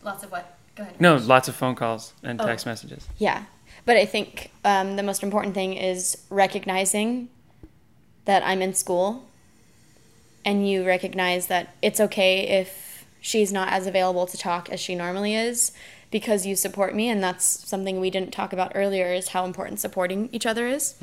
[0.02, 0.56] Lots of what?
[0.76, 1.00] Go ahead.
[1.00, 2.46] No, lots of phone calls and Oh.
[2.46, 3.06] text messages.
[3.18, 3.44] Yeah.
[3.84, 7.28] But I think um, the most important thing is recognizing
[8.24, 9.24] that I'm in school
[10.44, 14.94] and you recognize that it's okay if she's not as available to talk as she
[14.94, 15.72] normally is
[16.10, 17.08] because you support me.
[17.08, 20.94] And that's something we didn't talk about earlier is how important supporting each other is.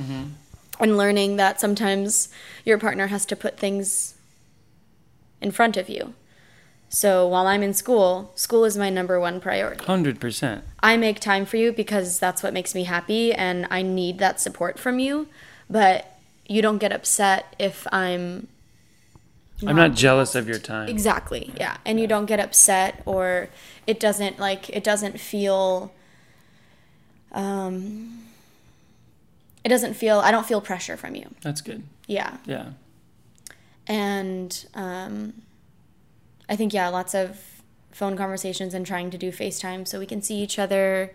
[0.80, 2.30] And learning that sometimes
[2.66, 4.16] your partner has to put things
[5.42, 6.14] in front of you.
[6.90, 9.84] So while I'm in school, school is my number one priority.
[9.86, 10.64] Hundred percent.
[10.80, 14.40] I make time for you because that's what makes me happy and I need that
[14.40, 15.28] support from you.
[15.70, 16.18] But
[16.48, 18.48] you don't get upset if I'm
[19.66, 20.88] I'm not jealous of your time.
[20.88, 21.78] exactly, yeah.
[21.86, 23.50] And you don't get upset or
[23.86, 25.92] it doesn't like it doesn't feel
[27.34, 28.24] um
[29.64, 31.28] it doesn't feel I don't feel pressure from you.
[31.42, 31.84] That's good.
[32.06, 32.38] Yeah.
[32.46, 32.72] Yeah.
[33.88, 35.34] And um
[36.50, 37.40] I think yeah, lots of
[37.92, 41.14] phone conversations and trying to do FaceTime so we can see each other.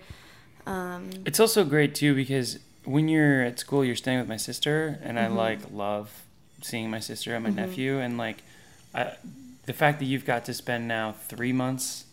[0.67, 4.99] Um It's also great too because when you're at school, you're staying with my sister,
[5.03, 5.33] and Mm-hmm.
[5.39, 6.07] I like love
[6.61, 8.39] seeing my sister and my nephew, and like,
[8.95, 9.13] I,
[9.67, 12.05] the fact that you've got to spend now three months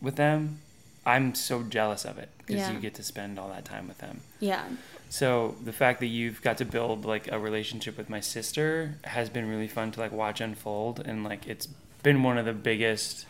[0.00, 0.58] with them,
[1.04, 2.72] I'm so jealous of it because Yeah.
[2.72, 4.20] you get to spend all that time with them.
[4.40, 4.64] yeah.
[5.08, 9.28] So the fact that you've got to build like a relationship with my sister has
[9.28, 11.68] been really fun to like watch unfold, and like it's
[12.02, 13.26] been one of the biggest.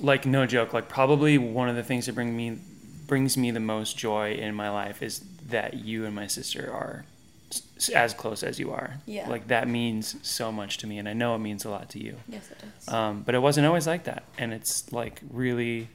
[0.00, 2.58] Like no joke, like probably one of the things that bring me
[3.06, 7.04] brings me the most joy in my life is that you and my sister are
[7.52, 8.98] s- as close as you are.
[9.06, 9.28] Yeah.
[9.28, 12.02] Like that means so much to me, and I know it means a lot to
[12.02, 12.16] you.
[12.28, 12.88] Yes it does.
[12.92, 15.88] Um, but it wasn't always like that, and it's like really.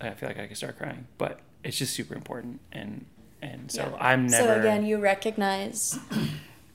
[0.00, 3.04] I feel like I could start crying, but it's just super important, and
[3.42, 3.96] and so Yeah.
[4.00, 4.48] I'm never.
[4.54, 5.98] So again, you recognize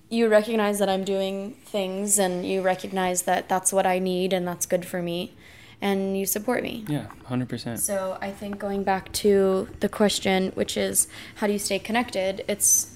[0.10, 4.48] you recognize that I'm doing things and you recognize that that's what I need and
[4.48, 5.34] that's good for me
[5.82, 6.84] and you support me.
[6.88, 7.80] yeah, hundred percent.
[7.80, 12.44] So I think going back to the question which is how do you stay connected?
[12.48, 12.96] It's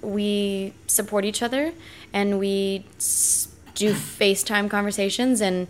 [0.00, 1.72] we support each other
[2.12, 2.84] and we
[3.74, 5.66] do FaceTime conversations and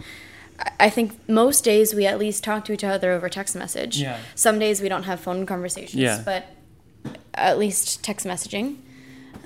[0.58, 3.98] I- I think most days we at least talk to each other over text message.
[4.00, 4.18] Yeah.
[4.36, 6.22] Some days we don't have phone conversations, Yeah.
[6.24, 6.46] but
[7.34, 8.76] at least text messaging.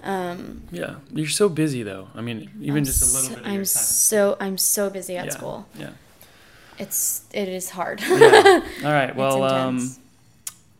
[0.02, 2.08] Um, Yeah, you're so busy though.
[2.14, 5.26] I mean, even I'm just a little bit of I'm so I'm so busy at
[5.26, 5.30] yeah.
[5.32, 5.66] school.
[5.78, 5.90] Yeah.
[6.78, 8.00] It's it is hard.
[8.00, 8.62] yeah.
[8.84, 9.14] All right.
[9.14, 9.96] Well, um,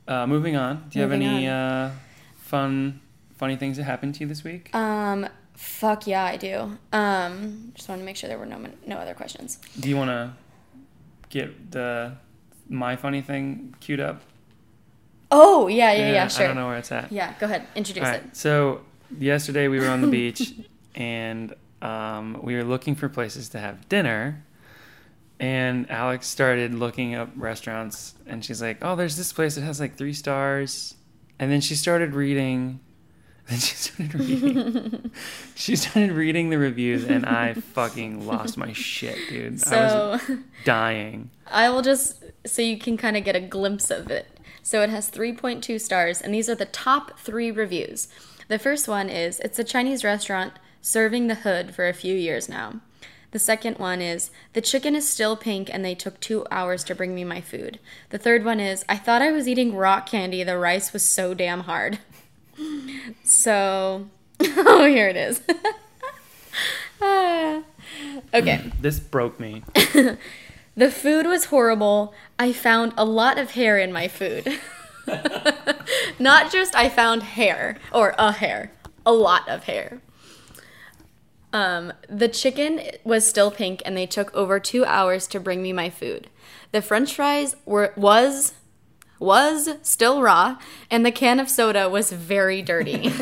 [0.06, 0.84] uh, moving on.
[0.88, 1.90] Do you Moving have any uh,
[2.38, 3.00] fun,
[3.36, 4.74] funny things that happened to you this week?
[4.74, 6.78] um, fuck yeah, I do.
[6.92, 9.58] Um, just wanted to make sure there were no no other questions.
[9.78, 10.32] Do you want to
[11.30, 12.12] get the
[12.68, 14.22] my funny thing queued up?
[15.30, 16.44] Oh yeah, yeah, yeah, sure.
[16.44, 17.12] I don't know where it's at.
[17.12, 18.36] Yeah, go ahead, introduce All it.
[18.36, 18.80] So
[19.16, 20.54] yesterday we were on the beach
[20.94, 24.44] and um, we were looking for places to have dinner.
[25.40, 29.78] And Alex started looking up restaurants and she's like, "Oh, there's this place that has
[29.78, 30.96] like three stars."
[31.38, 32.80] And then she started reading.
[33.48, 35.10] Then she started reading.
[35.54, 39.66] she started reading the reviews, and I fucking lost my shit, dude.
[39.66, 41.30] I was So dying.
[41.46, 44.26] I will just so you can kind of get a glimpse of it.
[44.62, 48.08] So it has 3.2 stars, and these are the top three reviews.
[48.48, 52.48] The first one is it's a Chinese restaurant serving the hood for a few years
[52.48, 52.80] now.
[53.30, 56.94] The second one is the chicken is still pink and they took two hours to
[56.94, 57.78] bring me my food.
[58.08, 61.34] The third one is I thought I was eating rock candy, the rice was so
[61.34, 61.98] damn hard.
[63.22, 64.08] So,
[64.40, 65.40] oh, here it is.
[67.00, 67.62] Ah.
[68.34, 68.72] okay.
[68.80, 69.62] This broke me.
[70.78, 72.14] The food was horrible.
[72.38, 74.60] I found a lot of hair in my food.
[76.18, 78.72] Not just I found hair or a hair,
[79.04, 80.00] a lot of hair.
[81.52, 85.72] Um, the chicken was still pink and they took over two hours to bring me
[85.72, 86.28] my food.
[86.72, 88.54] The french fries were was
[89.18, 90.56] was still raw
[90.90, 92.92] and the can of soda was very dirty.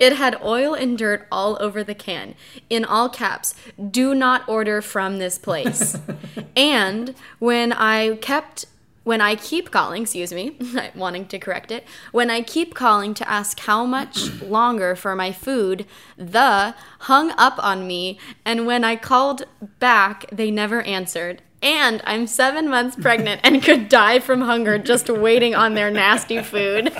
[0.00, 2.34] it had oil and dirt all over the can.
[2.68, 3.54] In all caps,
[3.90, 5.96] do not order from this place.
[6.56, 8.66] and when I kept
[9.08, 10.58] when I keep calling, excuse me,
[10.94, 15.32] wanting to correct it, when I keep calling to ask how much longer for my
[15.32, 15.86] food,
[16.18, 19.44] the hung up on me, and when I called
[19.78, 21.40] back, they never answered.
[21.62, 26.42] And I'm seven months pregnant and could die from hunger just waiting on their nasty
[26.42, 26.92] food.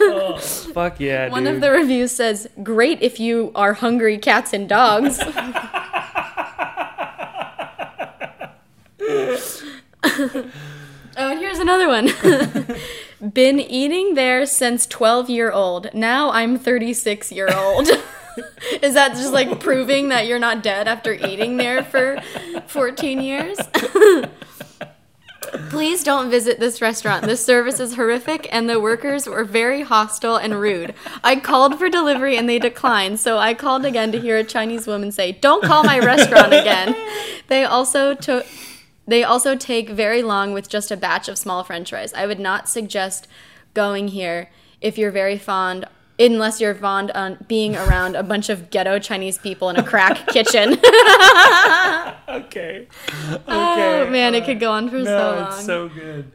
[0.00, 0.38] oh,
[0.72, 1.56] Fuck yeah, One dude.
[1.56, 5.20] of the reviews says, Great if you are hungry cats and dogs.
[10.34, 10.50] oh,
[11.16, 12.10] and here's another one.
[13.32, 15.92] Been eating there since 12 year old.
[15.94, 17.88] Now I'm 36 year old.
[18.82, 22.20] Is that just like proving that you're not dead after eating there for
[22.66, 23.58] 14 years?
[25.70, 27.24] Please don't visit this restaurant.
[27.24, 30.94] The service is horrific and the workers were very hostile and rude.
[31.22, 34.86] I called for delivery and they declined, so I called again to hear a Chinese
[34.86, 36.94] woman say, "Don't call my restaurant again."
[37.48, 38.46] They also took
[39.06, 42.12] they also take very long with just a batch of small french fries.
[42.14, 43.28] I would not suggest
[43.74, 44.50] going here
[44.80, 45.84] if you're very fond
[46.18, 50.26] unless you're fond on being around a bunch of ghetto Chinese people in a crack
[50.28, 50.78] kitchen.
[52.28, 52.86] Okay.
[53.28, 53.46] Okay.
[53.48, 55.46] oh man, it could go on for no, so long.
[55.48, 56.30] it's so good.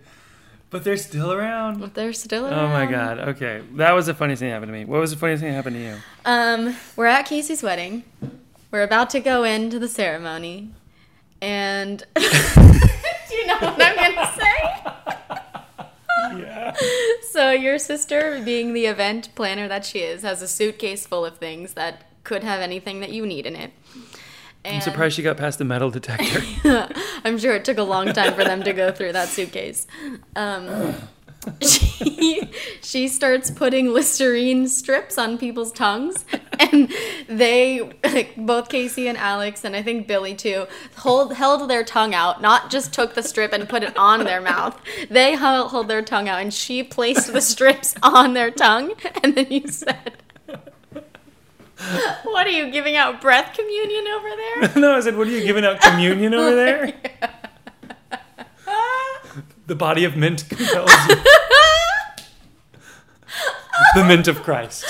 [0.70, 1.80] But they're still around.
[1.80, 2.60] But they're still around.
[2.60, 3.20] Oh my god.
[3.30, 3.62] Okay.
[3.74, 4.86] That was the funniest thing that happened to me.
[4.86, 5.96] What was the funniest thing that happened to you?
[6.26, 8.04] Um, we're at Casey's wedding.
[8.72, 10.70] We're about to go into the ceremony.
[11.42, 12.22] And do
[13.36, 14.56] you know what I'm gonna say?
[16.38, 16.76] Yeah.
[17.32, 21.38] So your sister, being the event planner that she is, has a suitcase full of
[21.38, 23.72] things that could have anything that you need in it.
[24.66, 26.44] I'm surprised she got past the metal detector.
[27.24, 29.88] I'm sure it took a long time for them to go through that suitcase.
[30.36, 30.96] Um,
[31.62, 32.50] she
[32.82, 36.26] she starts putting Listerine strips on people's tongues,
[36.72, 36.92] and
[37.28, 42.14] they like, both Casey and Alex, and I think Billy too, hold held their tongue
[42.14, 42.42] out.
[42.42, 44.80] Not just took the strip and put it on their mouth.
[45.10, 48.94] They held, hold their tongue out, and she placed the strips on their tongue,
[49.24, 50.18] and then you said.
[52.24, 54.72] What are you giving out breath communion over there?
[54.82, 56.94] no, I said, what are you giving out communion over there?
[59.68, 61.16] The body of mint compels you.
[63.96, 64.84] the mint of Christ.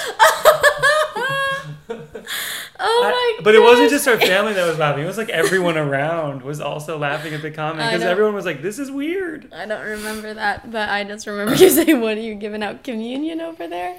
[2.82, 3.10] Oh my
[3.40, 5.04] I- but it wasn't just our family that was laughing.
[5.04, 8.62] It was like everyone around was also laughing at the comment because everyone was like,
[8.62, 12.22] "This is weird." I don't remember that, but I just remember you saying, "What are
[12.22, 13.98] you giving out communion over there?"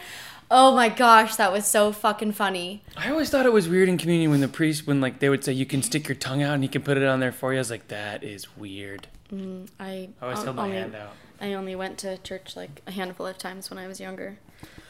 [0.52, 2.82] Oh my gosh, that was so fucking funny.
[2.96, 5.44] I always thought it was weird in communion when the priest, when like they would
[5.44, 7.52] say, "You can stick your tongue out and he can put it on there for
[7.52, 10.94] you." I was like, "That is weird." Mm, I I always held my only, hand
[10.96, 11.12] out.
[11.40, 14.38] I only went to church like a handful of times when I was younger.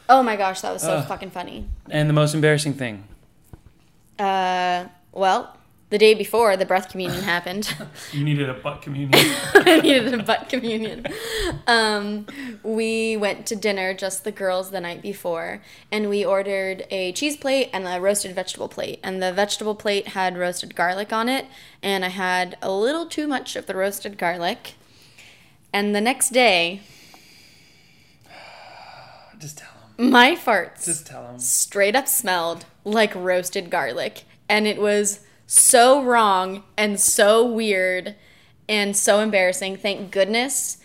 [0.08, 1.08] Oh my gosh, that was so Ugh.
[1.08, 1.68] fucking funny.
[1.90, 3.04] And the most embarrassing thing.
[4.20, 5.56] Uh, well,
[5.88, 7.74] the day before the breath communion happened.
[8.12, 9.12] You needed a butt communion.
[9.54, 11.06] I needed a butt communion.
[11.66, 12.26] Um,
[12.62, 15.62] we went to dinner, just the girls, the night before,
[15.92, 19.00] and we ordered a cheese plate and a roasted vegetable plate.
[19.02, 21.46] And the vegetable plate had roasted garlic on it,
[21.82, 24.74] and I had a little too much of the roasted garlic.
[25.72, 26.82] And the next day,
[29.38, 29.69] Just tell.
[30.00, 31.38] My farts Just tell him.
[31.38, 34.24] straight up smelled like roasted garlic.
[34.48, 38.14] And it was so wrong and so weird
[38.68, 39.76] and so embarrassing.
[39.76, 40.78] Thank goodness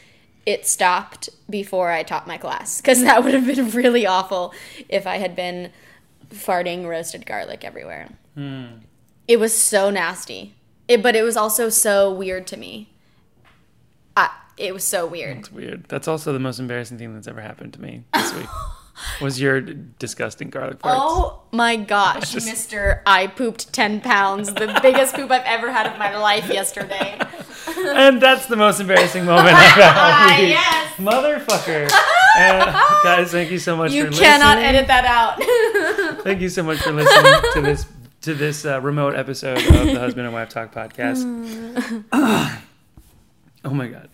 [0.46, 4.54] it stopped before I taught my class because that would have been really awful
[4.90, 5.72] if I had been
[6.30, 8.10] farting roasted garlic everywhere.
[8.36, 8.66] Hmm.
[9.28, 10.54] It was so nasty.
[10.88, 12.90] It, but it was also so weird to me.
[14.16, 15.38] I, it was so weird.
[15.40, 15.86] It's weird.
[15.86, 18.46] That's also the most embarrassing thing that's ever happened to me this week.
[19.22, 20.96] was your disgusting garlic farts.
[20.98, 23.02] Oh my gosh, Just- Mister!
[23.06, 24.54] I pooped ten pounds.
[24.54, 27.20] The biggest poop I've ever had of my life yesterday.
[27.78, 30.94] And that's the most embarrassing moment I've had all yes.
[30.98, 31.90] Motherfucker.
[32.38, 32.64] And,
[33.04, 34.76] guys, thank you so much You for cannot listening.
[34.76, 36.24] edit that out.
[36.24, 37.86] Thank you so much for listening to this
[38.22, 41.24] to this uh, remote episode of the Husband and Wife Talk podcast.
[42.14, 44.10] oh my god.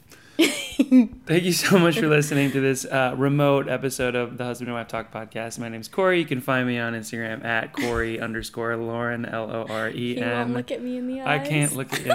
[1.25, 4.75] Thank you so much for listening to this uh, remote episode of the Husband and
[4.75, 5.59] Wife Talk podcast.
[5.59, 6.19] My name is Corey.
[6.19, 10.21] You can find me on Instagram at Corey underscore Loren L O R E you
[10.21, 10.53] won't N.
[10.53, 11.35] look at me in the eye.
[11.35, 12.05] I can't look at you.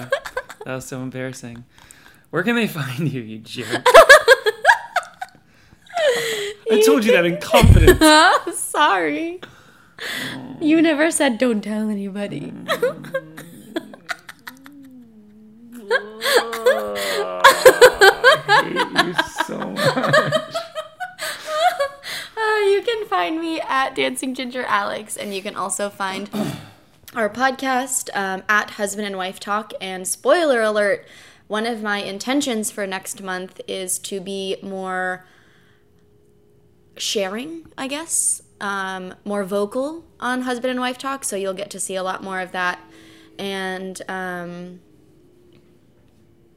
[0.65, 1.65] That was so embarrassing.
[2.31, 3.85] Where can they find you, you jerk?
[6.69, 8.59] I told you that in confidence.
[8.59, 9.41] Sorry.
[10.61, 12.53] You never said don't tell anybody.
[18.27, 19.15] I hate you
[19.45, 20.55] so much.
[22.39, 26.29] Uh, you can find me at Dancing Ginger Alex, and you can also find
[27.15, 29.73] our podcast um, at Husband and Wife Talk.
[29.81, 31.07] And spoiler alert,
[31.49, 35.25] one of my intentions for next month is to be more
[36.99, 41.25] sharing, I guess, um, more vocal on Husband and Wife Talk.
[41.25, 42.79] So you'll get to see a lot more of that.
[43.39, 44.81] And um,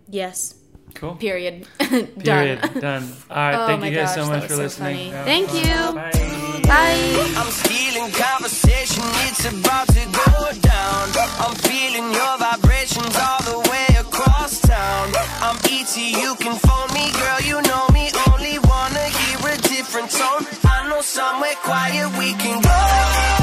[0.10, 0.56] yes,
[0.96, 1.16] Cool.
[1.16, 1.66] period.
[1.80, 2.62] Period.
[2.62, 2.80] Done.
[2.82, 3.14] Done.
[3.30, 3.56] All right.
[3.56, 5.12] Oh thank you guys gosh, so much for so listening.
[5.12, 5.24] funny.
[5.26, 5.76] Thank you.
[5.96, 6.12] Bye.
[6.68, 7.34] Bye.
[7.38, 11.04] I'm stealing conversation, it's about to go down.
[11.40, 15.12] I'm feeling your vibrations all the way across town.
[15.42, 18.12] I'm ET, you can phone me, girl, you know me.
[18.30, 20.46] Only wanna hear a different tone.
[20.64, 23.39] I know somewhere quiet we can go.